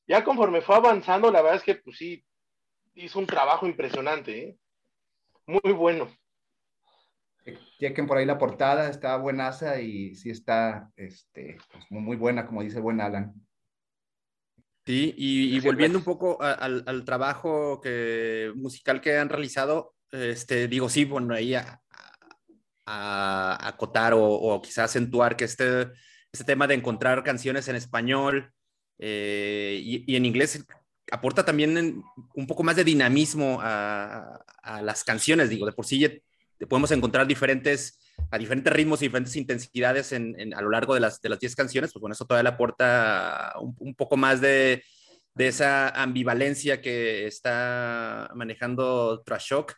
[0.09, 2.25] Ya conforme fue avanzando, la verdad es que pues sí,
[2.97, 4.59] hizo un trabajo impresionante, ¿eh?
[5.47, 6.09] muy bueno.
[7.79, 12.63] Chequen por ahí la portada, está buenaza y sí está este, pues, muy buena, como
[12.63, 13.35] dice buen Alan.
[14.85, 21.05] Sí, y, volviendo un poco al, trabajo que, musical que han realizado, este, digo, sí,
[21.05, 21.81] bueno, ahí a,
[22.87, 25.89] acotar o, o, quizás acentuar que este,
[26.33, 28.53] este tema de encontrar canciones en español
[28.99, 30.65] eh, y, y, en inglés
[31.11, 32.03] aporta también
[32.35, 34.43] un poco más de dinamismo a,
[34.83, 36.23] las canciones, digo, de por sí
[36.69, 37.99] podemos encontrar diferentes,
[38.31, 41.55] a diferentes ritmos y diferentes intensidades en, a lo largo de las, de las 10
[41.55, 44.83] canciones, pues bueno, eso todavía le aporta un, poco más de,
[45.35, 49.75] de, esa ambivalencia que está manejando Trash Shock,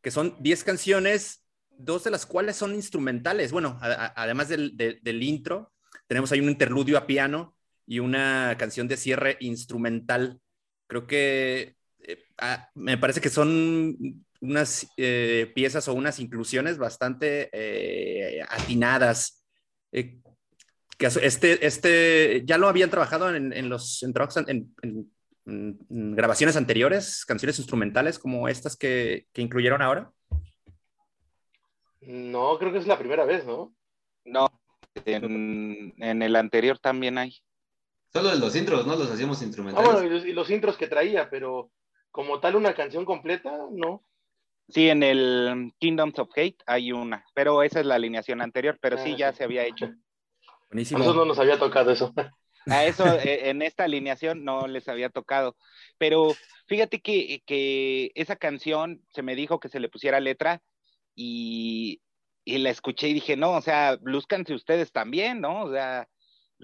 [0.00, 3.52] que son 10 canciones, dos de las cuales son instrumentales.
[3.52, 5.72] Bueno, además del, del intro,
[6.06, 7.56] tenemos ahí un interludio a piano
[7.86, 10.40] y una canción de cierre instrumental
[10.90, 13.96] Creo que eh, ah, me parece que son
[14.40, 19.46] unas eh, piezas o unas inclusiones bastante eh, atinadas.
[19.92, 20.20] que
[20.98, 25.78] este, este, ya lo habían trabajado en, los en, en,
[26.16, 30.10] grabaciones anteriores, canciones instrumentales como estas que, que, incluyeron ahora.
[32.00, 33.72] No, creo que es la primera vez, ¿no?
[34.24, 34.48] No,
[35.04, 37.40] en, en el anterior también hay.
[38.12, 38.96] Solo los intros, ¿no?
[38.96, 39.88] Los hacíamos instrumentales.
[39.88, 41.70] Ah, bueno, y los, intros que traía, pero
[42.10, 44.04] como tal una canción completa, no.
[44.68, 48.98] Sí, en el Kingdoms of Hate hay una, pero esa es la alineación anterior, pero
[48.98, 49.90] sí ah, ya se había hecho.
[50.70, 50.98] Buenísimo.
[50.98, 52.12] A nosotros no nos había tocado eso.
[52.66, 55.56] A eso eh, en esta alineación no les había tocado.
[55.98, 56.34] Pero
[56.66, 60.62] fíjate que, que, esa canción se me dijo que se le pusiera letra
[61.14, 62.00] y,
[62.44, 65.62] y la escuché y dije, no, o sea, lúzcanse ustedes también, ¿no?
[65.64, 66.08] O sea,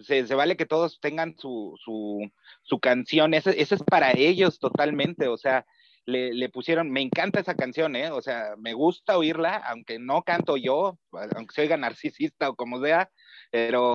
[0.03, 2.31] se, vale que todos tengan su, su,
[2.63, 5.67] su canción, eso, es para ellos totalmente, o sea,
[6.05, 8.11] le, le, pusieron, me encanta esa canción, ¿eh?
[8.11, 12.81] O sea, me gusta oírla, aunque no canto yo, aunque se oiga narcisista o como
[12.81, 13.11] sea,
[13.51, 13.95] pero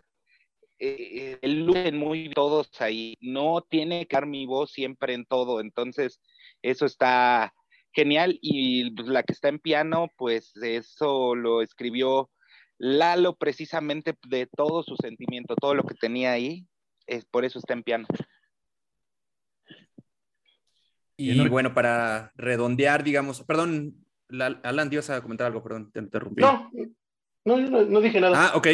[0.80, 6.20] eh, lucen muy todos ahí, no tiene que dar mi voz siempre en todo, entonces
[6.62, 7.54] eso está
[7.94, 12.30] genial y pues, la que está en piano, pues eso lo escribió
[12.84, 16.66] Lalo precisamente de todo su sentimiento, todo lo que tenía ahí,
[17.06, 18.08] es por eso está en piano.
[21.16, 24.04] Y bueno, para redondear, digamos, perdón,
[24.64, 26.42] Alan, ibas a comentar algo, perdón, te interrumpí.
[26.42, 26.72] No,
[27.46, 28.48] no, no, dije nada.
[28.48, 28.68] Ah, ok.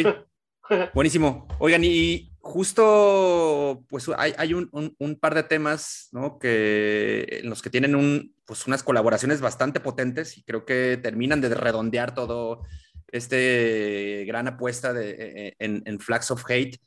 [0.94, 1.46] Buenísimo.
[1.58, 6.38] Oigan, y justo, pues hay, un, par de temas, ¿no?
[6.38, 11.42] Que, en los que tienen un, pues unas colaboraciones bastante potentes y creo que terminan
[11.42, 12.62] de redondear todo
[13.10, 16.78] este gran apuesta de, e, e, en, en Flags of Hate.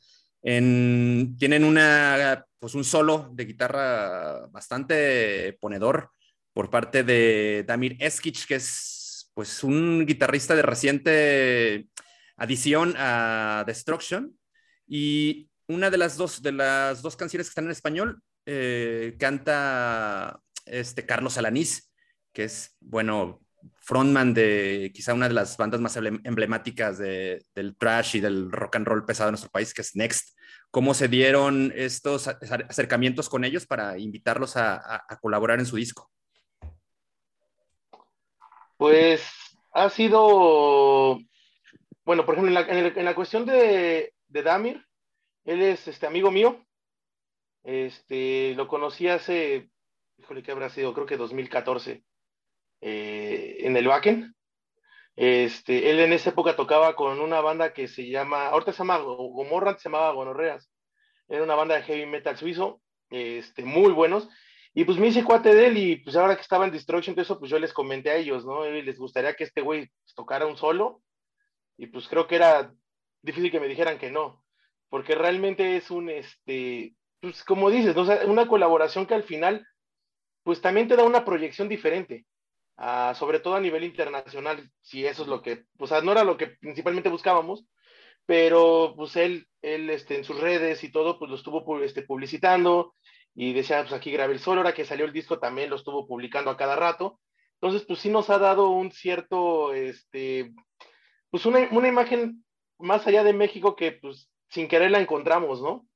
[0.42, 6.10] tienen una, pues un solo de guitarra bastante ponedor
[6.52, 11.88] por parte de Damir Eskich, que es pues un guitarrista de reciente
[12.36, 14.36] adición a Destruction.
[14.86, 20.40] Y una de las dos, de las dos canciones que están en español eh, canta
[20.66, 21.92] este Carlos Alanís,
[22.32, 23.40] que es, bueno,
[23.80, 28.86] frontman de quizá una de las bandas más emblemáticas del trash y del rock and
[28.86, 30.36] roll pesado en nuestro país, que es Next.
[30.70, 36.10] ¿Cómo se dieron estos acercamientos con ellos para invitarlos a, colaborar en su disco?
[38.76, 39.22] Pues
[39.72, 41.18] ha sido,
[42.04, 44.84] bueno, por ejemplo, en la, cuestión de, de, Damir,
[45.44, 46.64] él es este amigo mío.
[47.64, 49.70] Este, lo conocí hace,
[50.18, 50.94] híjole, ¿qué habrá sido?
[50.94, 52.02] Creo que 2014
[52.82, 54.34] eh, en el Wacken.
[55.14, 58.98] Este, él en esa época tocaba con una banda que se llama, ahorita se llama
[58.98, 60.68] Gomorra, se llamaba Gonorreas.
[61.28, 64.28] Era una banda de heavy metal suizo, este, muy buenos.
[64.74, 67.38] Y pues me hice cuate de él y pues ahora que estaba en Destruction, eso
[67.38, 68.66] pues yo les comenté a ellos, ¿no?
[68.66, 71.02] Y les gustaría que este güey tocara un solo.
[71.76, 72.72] Y pues creo que era
[73.22, 74.44] difícil que me dijeran que no,
[74.88, 78.02] porque realmente es un, este, pues como dices, ¿no?
[78.26, 79.66] una colaboración que al final,
[80.42, 82.26] pues también te da una proyección diferente
[83.14, 86.36] sobre todo a nivel internacional, si eso es lo que, o sea, no era lo
[86.36, 87.64] que principalmente buscábamos,
[88.26, 92.94] pero pues él, él este, en sus redes y todo, pues lo estuvo este, publicitando
[93.34, 96.06] y decía, pues aquí grabé el solo, ahora que salió el disco también lo estuvo
[96.06, 97.20] publicando a cada rato.
[97.60, 100.52] Entonces, pues sí nos ha dado un cierto, este,
[101.30, 102.44] pues una, una imagen
[102.78, 105.86] más allá de México que pues sin querer la encontramos, ¿no?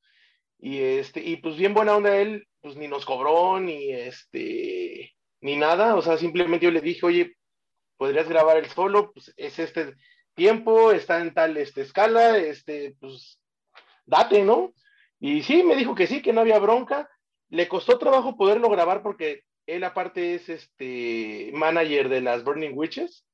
[0.59, 5.16] Y este, y pues bien buena onda él, pues ni nos cobró, ni este,
[5.47, 7.37] ni nada, o sea, simplemente yo le dije, oye,
[7.97, 9.13] ¿podrías grabar el solo?
[9.13, 9.95] Pues es este
[10.35, 13.41] tiempo, está en tal este, escala, este, pues
[14.07, 14.75] date, ¿no?
[15.21, 17.09] Y sí, me dijo que sí, que no había bronca.
[17.49, 23.25] Le costó trabajo poderlo grabar porque él aparte es este manager de las Burning Witches.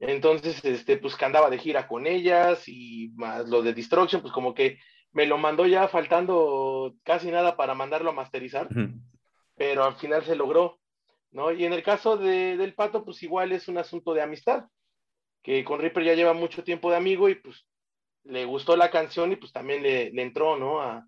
[0.00, 4.32] Entonces, este, pues que andaba de gira con ellas y más lo de Destruction, pues
[4.32, 4.80] como que
[5.12, 8.68] me lo mandó ya faltando casi nada para mandarlo a masterizar,
[9.54, 10.80] pero al final se logró.
[11.30, 11.52] ¿No?
[11.52, 14.64] Y en el caso de, del pato, pues igual es un asunto de amistad,
[15.42, 17.66] que con Ripper ya lleva mucho tiempo de amigo y pues
[18.24, 20.80] le gustó la canción y pues también le, entró, ¿no?
[20.80, 21.06] A,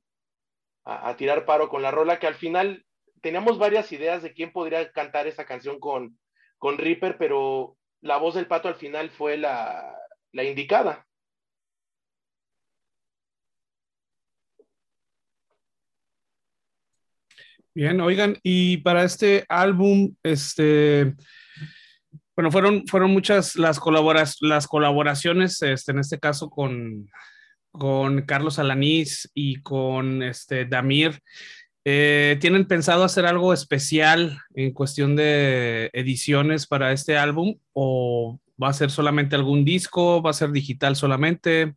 [0.84, 2.84] a, tirar paro con la rola, que al final
[3.20, 6.18] teníamos varias ideas de quién podría cantar esa canción con,
[6.58, 9.94] con Ripper, pero la voz del pato al final fue la,
[10.32, 11.06] la indicada.
[17.72, 21.14] Bien, oigan, y para este álbum, este,
[22.34, 23.80] bueno, fueron, fueron muchas las,
[24.40, 27.08] las colaboraciones, este, en este caso con,
[27.70, 31.20] con Carlos Alanís y con este, Damir.
[31.84, 38.70] Eh, ¿Tienen pensado hacer algo especial en cuestión de ediciones para este álbum o va
[38.70, 41.76] a ser solamente algún disco, va a ser digital solamente?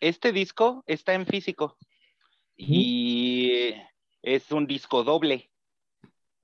[0.00, 1.76] Este disco está en físico
[2.56, 3.74] y
[4.22, 5.50] es un disco doble.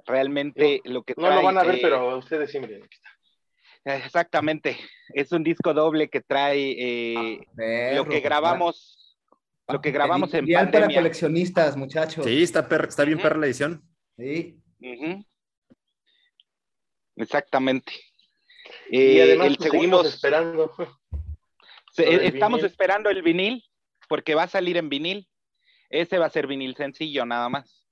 [0.05, 3.13] Realmente lo que No lo van a ver, pero ustedes sí miren, aquí está.
[3.85, 4.77] Exactamente,
[5.13, 9.19] es un disco doble que trae eh, ah, lo que grabamos,
[9.67, 10.71] lo que grabamos en pandemia.
[10.71, 12.25] para coleccionistas, muchachos.
[12.25, 13.83] Sí, está, está bien perra la edición.
[14.17, 14.61] Sí.
[17.17, 17.93] Exactamente.
[18.89, 20.73] y además el pues, seguimos esperando.
[21.97, 23.65] estamos esperando el vinil,
[24.09, 25.29] porque va a salir en vinil.
[25.93, 27.87] Ese va a ser vinil sencillo, nada más.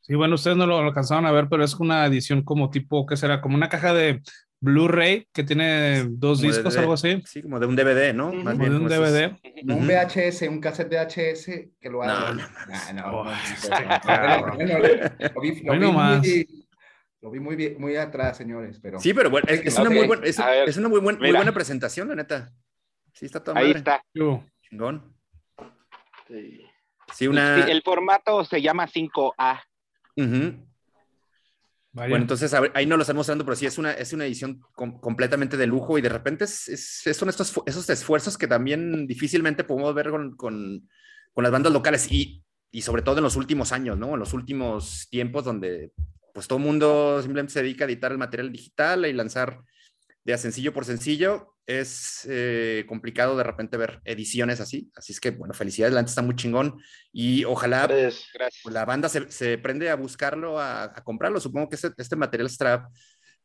[0.00, 3.16] Sí, bueno, ustedes no lo alcanzaron a ver, pero es una edición como tipo, ¿qué
[3.16, 3.40] será?
[3.40, 4.20] Como una caja de
[4.58, 7.22] Blu-ray que tiene dos discos, algo así.
[7.26, 8.32] Sí, como de un DVD, ¿no?
[8.32, 9.38] Más bien, de un DVD.
[9.68, 11.44] Un VHS, un cassette VHS
[11.80, 12.34] que lo haga.
[12.34, 12.42] No,
[12.92, 13.32] no, no.
[17.22, 18.98] Lo vi muy, muy atrás, señores, pero...
[18.98, 22.08] Sí, pero bueno, es, una, muy, buen, es, es una muy, buen, muy, buena presentación,
[22.08, 22.50] la neta.
[23.20, 24.02] Sí, está todo Ahí está.
[24.62, 25.14] Chingón.
[26.26, 27.28] Sí.
[27.28, 27.66] una...
[27.66, 29.60] el formato se llama 5A.
[31.92, 35.58] Bueno, entonces ahí no lo están mostrando, pero sí es una, es una edición completamente
[35.58, 40.08] de lujo y de repente es, son estos, esos esfuerzos que también difícilmente podemos ver
[40.08, 40.88] con, con,
[41.34, 44.14] con las bandas locales y, y, sobre todo en los últimos años, ¿no?
[44.14, 45.92] En los últimos tiempos donde
[46.32, 49.60] pues todo el mundo simplemente se dedica a editar el material digital y lanzar
[50.24, 51.54] de a sencillo por sencillo.
[51.66, 54.90] Es eh, complicado de repente ver ediciones así.
[54.96, 56.80] Así es que, bueno, felicidades, la está muy chingón.
[57.12, 58.26] Y ojalá pues,
[58.64, 61.38] la banda se, se, prende a buscarlo, a, comprarlo.
[61.38, 62.90] Supongo que este, este material Strap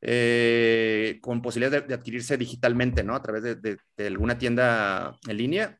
[0.01, 3.15] eh, con posibilidad de, adquirirse digitalmente, ¿no?
[3.15, 5.79] A través de, de, alguna tienda en línea.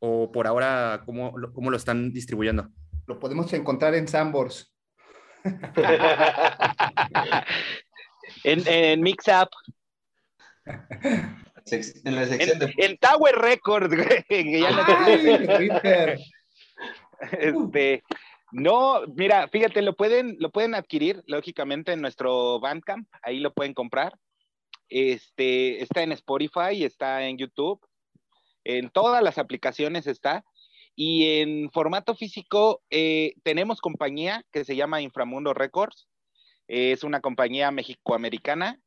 [0.00, 2.68] O por ahora, ¿cómo, cómo lo están distribuyendo?
[3.06, 4.74] Lo podemos encontrar en Sambors.
[8.44, 9.50] en, en Mix Up.
[12.04, 12.74] En la sección de...
[12.76, 13.92] En Tower Record,
[17.38, 18.02] este,
[18.52, 23.74] no, mira, fíjate, lo pueden, lo pueden adquirir, lógicamente, en nuestro Bandcamp, ahí lo pueden
[23.74, 24.18] comprar.
[24.88, 27.80] Este, está en Spotify, está en YouTube,
[28.62, 30.44] en todas las aplicaciones está.
[30.94, 36.06] Y en formato físico eh, tenemos compañía que se llama Inframundo Records.
[36.68, 38.80] es una compañía mexicoamericana.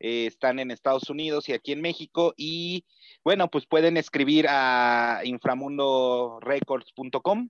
[0.00, 2.34] Eh, están en Estados Unidos y aquí en México.
[2.36, 2.84] Y
[3.24, 7.48] bueno, pues pueden escribir a inframundorecords.com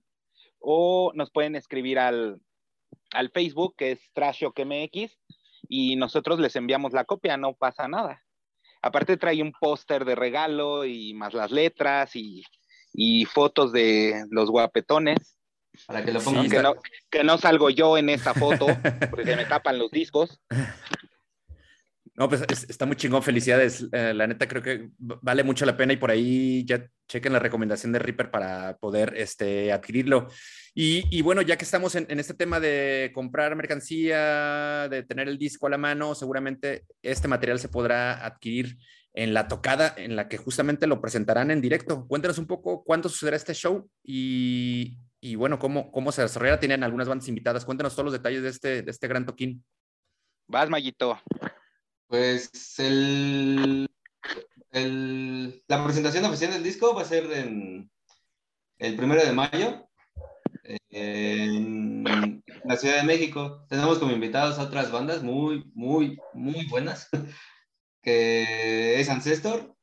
[0.59, 2.39] o nos pueden escribir al,
[3.11, 5.19] al Facebook que es TrashOkMX
[5.69, 8.23] y nosotros les enviamos la copia, no pasa nada.
[8.81, 12.43] Aparte trae un póster de regalo y más las letras y
[12.93, 15.37] y fotos de los guapetones.
[15.85, 16.49] Para que lo pongan.
[17.11, 18.65] que, no, salgo yo en esa foto,
[19.11, 20.39] porque me tapan los discos.
[22.17, 23.87] No, pues está muy chingón, felicidades.
[23.91, 27.37] Eh, la neta creo que vale mucho la pena y por ahí ya chequen la
[27.37, 30.27] recomendación de Reaper para poder este, adquirirlo.
[30.73, 35.67] Y, bueno, ya que estamos en, este tema de comprar mercancía, de tener el disco
[35.67, 38.77] a la mano, seguramente este material se podrá adquirir
[39.13, 42.07] en la tocada en la que justamente lo presentarán en directo.
[42.07, 44.97] Cuéntanos un poco cuándo sucederá este show y,
[45.35, 46.59] bueno, cómo, cómo se desarrollará.
[46.59, 47.63] Tienen algunas bandas invitadas.
[47.63, 49.63] Cuéntanos todos los detalles de este, de este gran toquín.
[50.47, 51.19] Vas, Mayito.
[52.07, 53.89] Pues el,
[55.67, 57.89] la presentación oficial del disco va a ser en,
[58.79, 59.87] el primero de mayo
[60.89, 62.03] en
[62.63, 63.65] la Ciudad de México.
[63.69, 67.09] Tenemos como invitados a otras bandas muy, muy, muy buenas
[68.01, 69.75] que es Ancestor,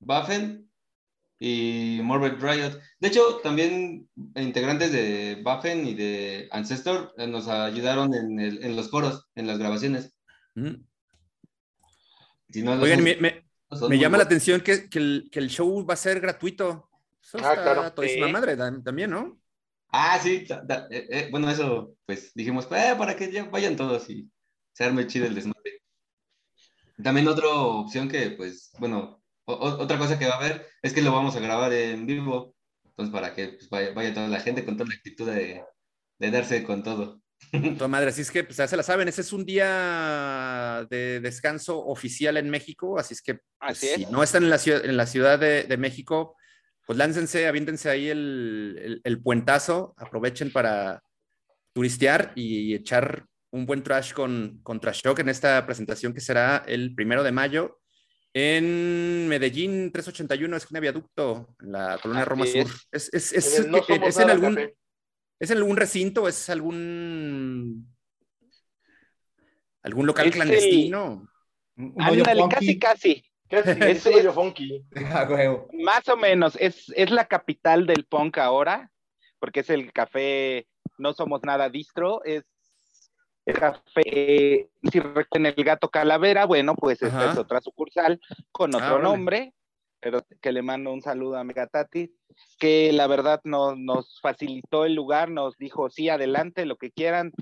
[0.00, 0.70] Buffen
[1.38, 2.78] y Morbid Riot.
[2.98, 9.46] De hecho, también integrantes de Buffen y de Ancestor nos ayudaron en, los coros, en
[9.46, 10.14] las grabaciones.
[10.54, 10.89] Mm.
[12.54, 16.90] Oigan, me, llama la atención que, el, show va a ser gratuito.
[17.22, 18.32] Eso ah, está claro.
[18.32, 19.40] madre también, ¿no?
[19.92, 20.46] Ah, sí.
[20.90, 24.30] Eh, eh, bueno, eso, pues dijimos, para que ya vayan todos y
[24.72, 25.82] se arme chido el desmadre.
[27.02, 31.12] También otra opción que, pues, bueno, otra cosa que va a haber es que lo
[31.12, 34.88] vamos a grabar en vivo, entonces para que pues, vaya, toda la gente con toda
[34.90, 35.64] la actitud de,
[36.18, 37.19] de darse con todo.
[37.50, 41.20] Tu madre, así es que pues, ya se la saben, ese es un día de
[41.20, 44.96] descanso oficial en México, así es que pues, si no están en la ciudad, en
[44.96, 46.36] la ciudad de, de México,
[46.86, 51.02] pues láncense, aviéntense ahí el, el, el, puentazo, aprovechen para
[51.72, 56.94] turistear y echar un buen trash con, con Trash en esta presentación que será el
[56.94, 57.80] primero de mayo
[58.32, 62.66] en Medellín 381, es un viaducto en la colonia Roma Sur.
[62.92, 64.70] Es, es, es, es en algún,
[65.40, 66.28] ¿Es en algún recinto?
[66.28, 67.88] ¿Es algún
[69.82, 71.26] algún local clandestino?
[71.98, 73.24] Ándale, casi, casi.
[73.50, 74.84] Es, es funky.
[74.94, 75.26] Ah,
[75.72, 78.92] Más o menos, es, es la capital del punk ahora,
[79.40, 80.68] porque es el café
[80.98, 82.44] No Somos Nada Distro, es
[83.52, 85.02] café, si
[85.32, 88.20] en el gato calavera, bueno, pues esta es otra sucursal
[88.52, 89.59] con otro ah, nombre, pero
[90.40, 92.10] que le mando un saludo a Megatati,
[92.58, 97.32] que la verdad nos, nos facilitó el lugar, nos dijo, sí, adelante, lo que quieran,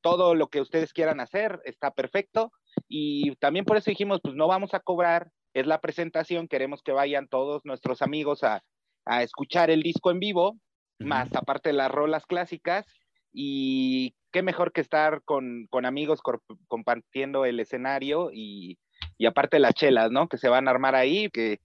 [0.00, 2.52] todo lo que ustedes quieran hacer, está perfecto.
[2.88, 6.92] Y también por eso dijimos, pues no vamos a cobrar, es la presentación, queremos que
[6.92, 8.62] vayan todos nuestros amigos a,
[9.04, 10.58] a escuchar el disco en vivo,
[10.98, 12.86] más aparte las rolas clásicas,
[13.32, 16.20] y qué mejor que estar con, amigos
[16.68, 18.78] compartiendo el escenario y,
[19.18, 20.28] y, aparte las chelas, ¿no?
[20.28, 21.60] Que se van a armar ahí, que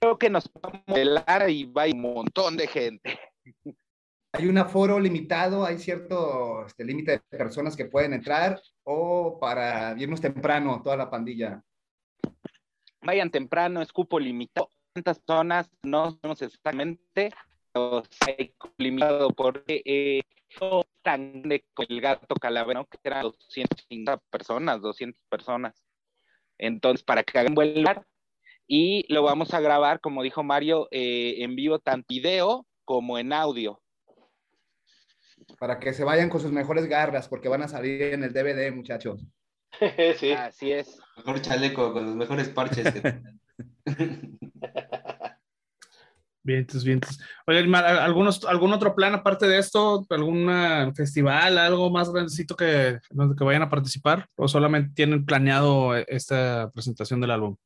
[0.00, 3.18] creo que nos vamos a modelar y va un montón de gente.
[4.32, 5.64] ¿Hay un aforo limitado?
[5.64, 8.60] ¿Hay cierto este, límite de personas que pueden entrar?
[8.84, 11.62] ¿O para irnos temprano toda la pandilla?
[13.00, 14.70] Vayan temprano, es cupo limitado.
[14.92, 15.70] ¿Cuántas personas?
[15.82, 17.32] No sabemos exactamente,
[17.72, 20.20] pero hay limitado porque eh,
[21.02, 25.82] tan de el gato calavera, que eran 250 personas, 200 personas.
[26.58, 28.06] Entonces, para que hagan buen lugar,
[28.68, 33.32] y lo vamos a grabar, como dijo Mario, eh, en vivo, tanto video como en
[33.32, 33.80] audio.
[35.58, 38.70] Para que se vayan con sus mejores garras, porque van a salir en el DVD,
[38.70, 39.24] muchachos.
[40.18, 40.32] sí.
[40.32, 41.00] Así es.
[41.16, 42.92] Mejor chaleco con los mejores parches.
[46.44, 47.18] Vientos, vientos.
[47.46, 50.06] Oye, ¿algunos, ¿algún otro plan aparte de esto?
[50.08, 53.00] ¿Algún festival, algo más grandecito que,
[53.36, 54.26] que vayan a participar?
[54.34, 57.56] ¿O solamente tienen planeado esta presentación del álbum?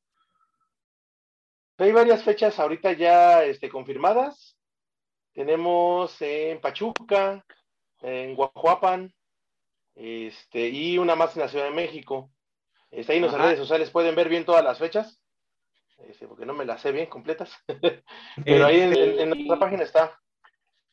[1.83, 4.57] Hay varias fechas ahorita ya este, confirmadas.
[5.33, 7.45] Tenemos en Pachuca,
[8.03, 9.13] en Guajuapan,
[9.97, 12.31] este, y una más en la Ciudad de México.
[12.89, 15.21] Está ahí en nuestras redes sociales, pueden ver bien todas las fechas,
[16.07, 17.53] este, porque no me las sé bien completas,
[18.45, 20.21] pero ahí en, nuestra página está.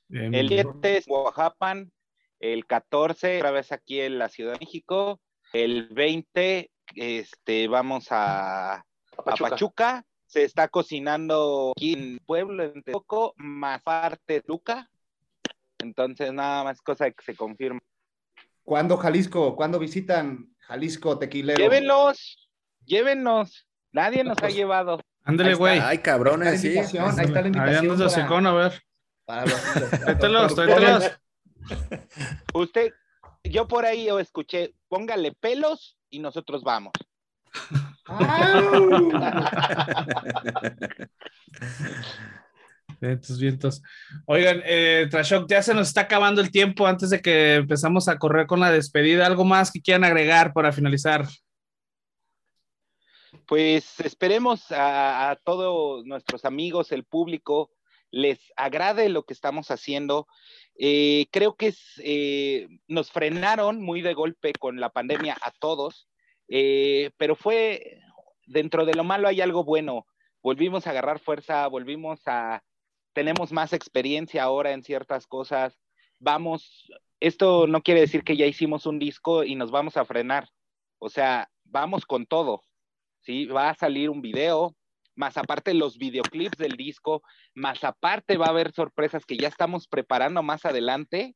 [0.10, 1.92] El 7 es Guajuapan,
[2.40, 5.22] el 14 otra vez aquí en la Ciudad de México,
[5.54, 8.84] el 20 este, vamos a,
[9.24, 14.88] Pachuca se está cocinando aquí en Pueblo, en Teoco, más parte Luca.
[15.80, 17.80] Entonces, nada más cosa que se confirma.
[18.64, 19.56] ¿Cuándo Jalisco?
[19.56, 21.58] ¿Cuándo visitan Jalisco Tequilero?
[21.58, 22.48] Llévenlos,
[22.86, 23.68] llévenos.
[23.92, 25.02] Nadie nos ha llevado.
[25.24, 25.80] Ándale, güey.
[25.80, 26.78] Ay, cabrones, sí.
[26.78, 28.00] Ahí está la invitación.
[28.00, 28.84] Ahí secón, a ver.
[29.26, 31.12] Tráetelos, tráetelos.
[32.54, 32.94] Usted,
[33.44, 36.94] yo por ahí escuché, póngale pelos y nosotros vamos.
[43.00, 43.82] Vientos, vientos.
[44.26, 48.18] Oigan, eh, Trashok, ya se nos está acabando el tiempo antes de que empezamos a
[48.18, 49.26] correr con la despedida.
[49.26, 51.26] ¿Algo más que quieran agregar para finalizar?
[53.46, 57.72] Pues esperemos a, todos nuestros amigos, el público,
[58.12, 60.28] les agrade lo que estamos haciendo.
[60.76, 66.10] Eh, creo que eh, nos frenaron muy de golpe con la pandemia a todos
[66.50, 68.02] eh, pero fue,
[68.48, 70.06] dentro de lo malo hay algo bueno.
[70.42, 72.64] Volvimos a agarrar fuerza, volvimos a,
[73.14, 75.80] tenemos más experiencia ahora en ciertas cosas.
[76.18, 80.50] Vamos, esto no quiere decir que ya hicimos un disco y nos vamos a frenar.
[80.98, 82.64] O sea, vamos con todo.
[83.22, 83.46] ¿sí?
[83.46, 84.76] Va a salir un video,
[85.16, 87.22] más aparte los videoclips del disco,
[87.54, 91.36] más aparte va a haber sorpresas que ya estamos preparando más adelante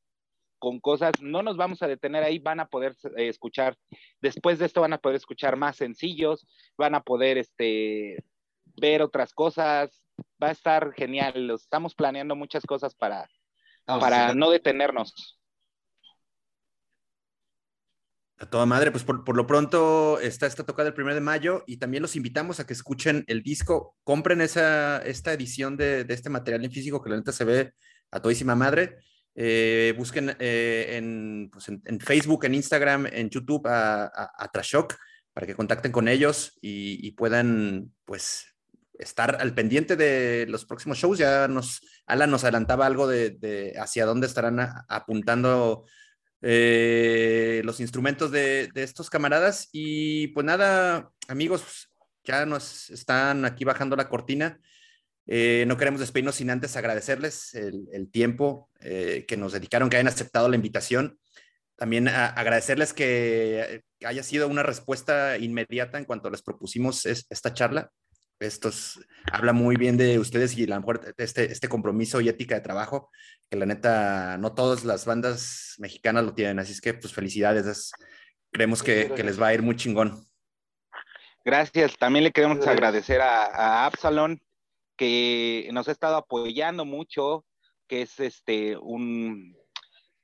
[0.63, 3.77] con cosas, no nos vamos a detener ahí, van a poder eh, escuchar,
[4.21, 8.23] después de esto van a poder escuchar más sencillos, van a poder este,
[8.77, 10.01] ver otras cosas,
[10.41, 13.29] va a estar genial, estamos planeando muchas cosas para,
[13.85, 15.37] para no detenernos.
[18.37, 21.75] A toda madre, pues por, lo pronto está esta tocada el primero de mayo y
[21.75, 26.29] también los invitamos a que escuchen el disco, compren esa, esta edición de, de este
[26.29, 27.73] material en físico que la neta se ve
[28.11, 28.99] a todísima madre
[29.35, 34.05] eh, busquen eh, pues, en, Facebook, en Instagram, en YouTube a,
[34.37, 34.95] a, Trashok
[35.33, 38.45] para que contacten con ellos y, puedan pues
[38.99, 41.17] estar al pendiente de los próximos shows.
[41.17, 45.85] Ya nos, Alan nos adelantaba algo de, hacia dónde estarán apuntando
[46.41, 49.69] eh, los instrumentos de, de, estos camaradas.
[49.71, 51.89] Y pues nada, amigos,
[52.23, 54.59] ya nos están aquí bajando la cortina.
[55.25, 60.07] Eh, no queremos despedirnos sin antes agradecerles el, tiempo eh, que nos dedicaron, que hayan
[60.07, 61.17] aceptado la invitación.
[61.75, 67.89] También agradecerles que haya sido una respuesta inmediata en cuanto les propusimos esta charla.
[68.39, 68.71] Esto
[69.31, 72.61] habla muy bien de ustedes y a lo mejor este, este compromiso y ética de
[72.61, 73.09] trabajo,
[73.49, 76.59] que la neta no todas las bandas mexicanas lo tienen.
[76.59, 77.91] Así es que, pues felicidades.
[78.51, 80.25] creemos que, les va a ir muy chingón.
[81.45, 81.97] Gracias.
[81.97, 84.41] También le queremos agradecer a, a Absalon
[84.95, 87.45] que nos ha estado apoyando mucho,
[87.87, 89.55] que es este un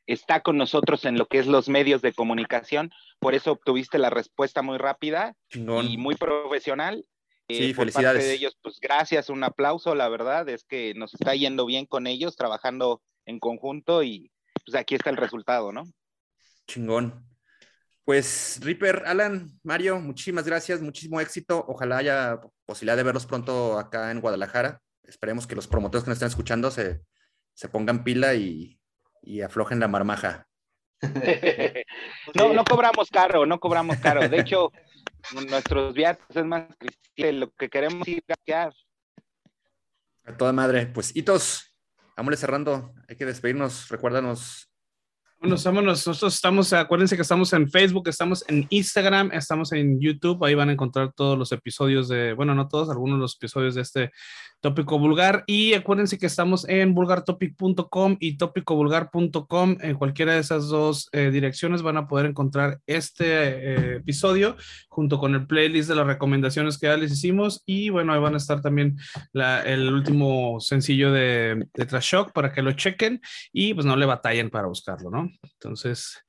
[0.07, 4.09] está con nosotros en lo que es los medios de comunicación, por eso obtuviste la
[4.09, 7.05] respuesta muy rápida y muy profesional.
[7.47, 8.25] Sí, eh, felicidades.
[8.25, 12.07] de ellos, pues gracias, un aplauso, la verdad es que nos está yendo bien con
[12.07, 14.31] ellos, trabajando en conjunto y
[14.65, 15.83] pues aquí está el resultado, ¿no?
[16.67, 17.25] Chingón.
[18.09, 21.63] Pues Ripper, Alan, Mario, muchísimas gracias, muchísimo éxito.
[21.67, 24.81] Ojalá haya posibilidad de verlos pronto acá en Guadalajara.
[25.03, 27.03] Esperemos que los promotores que nos están escuchando se,
[27.71, 28.79] pongan pila y,
[29.45, 30.47] aflojen la marmaja.
[32.33, 34.27] no, no cobramos caro, no cobramos caro.
[34.27, 34.71] De hecho,
[35.47, 36.63] nuestros viajes es más
[37.15, 38.73] que lo que queremos ir a quedar.
[40.25, 40.87] A toda madre.
[40.87, 41.77] Pues, hitos,
[42.17, 42.91] vámonos cerrando.
[43.07, 43.87] Hay que despedirnos.
[43.87, 44.68] Recuérdanos
[45.41, 46.05] bueno, vámonos.
[46.05, 50.43] Nosotros estamos, acuérdense que estamos en Facebook, estamos en Instagram, estamos en YouTube.
[50.43, 53.75] Ahí van a encontrar todos los episodios de, bueno, no todos, algunos de los episodios
[53.75, 54.11] de este
[54.59, 55.45] tópico vulgar.
[55.47, 59.77] Y acuérdense que estamos en vulgartopic.com y tópicovulgar.com.
[59.79, 64.57] En cualquiera de esas dos eh, direcciones van a poder encontrar este eh, episodio
[64.89, 67.63] junto con el playlist de las recomendaciones que ya les hicimos.
[67.65, 68.97] Y bueno, ahí van a estar también
[69.33, 71.99] el último sencillo de, de
[72.33, 73.21] para que lo chequen
[73.53, 75.49] y pues no le batallen para buscarlo, ¿no?
[75.53, 76.23] Entonces,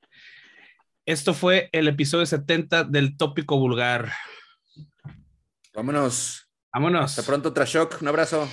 [1.05, 4.11] esto fue el episodio 70 del tópico vulgar.
[5.73, 6.47] Vámonos.
[6.73, 7.11] Vámonos.
[7.11, 8.01] Hasta pronto, Trashok.
[8.01, 8.47] Un abrazo.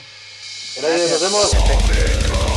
[0.77, 2.48] Gracias, nos vemos.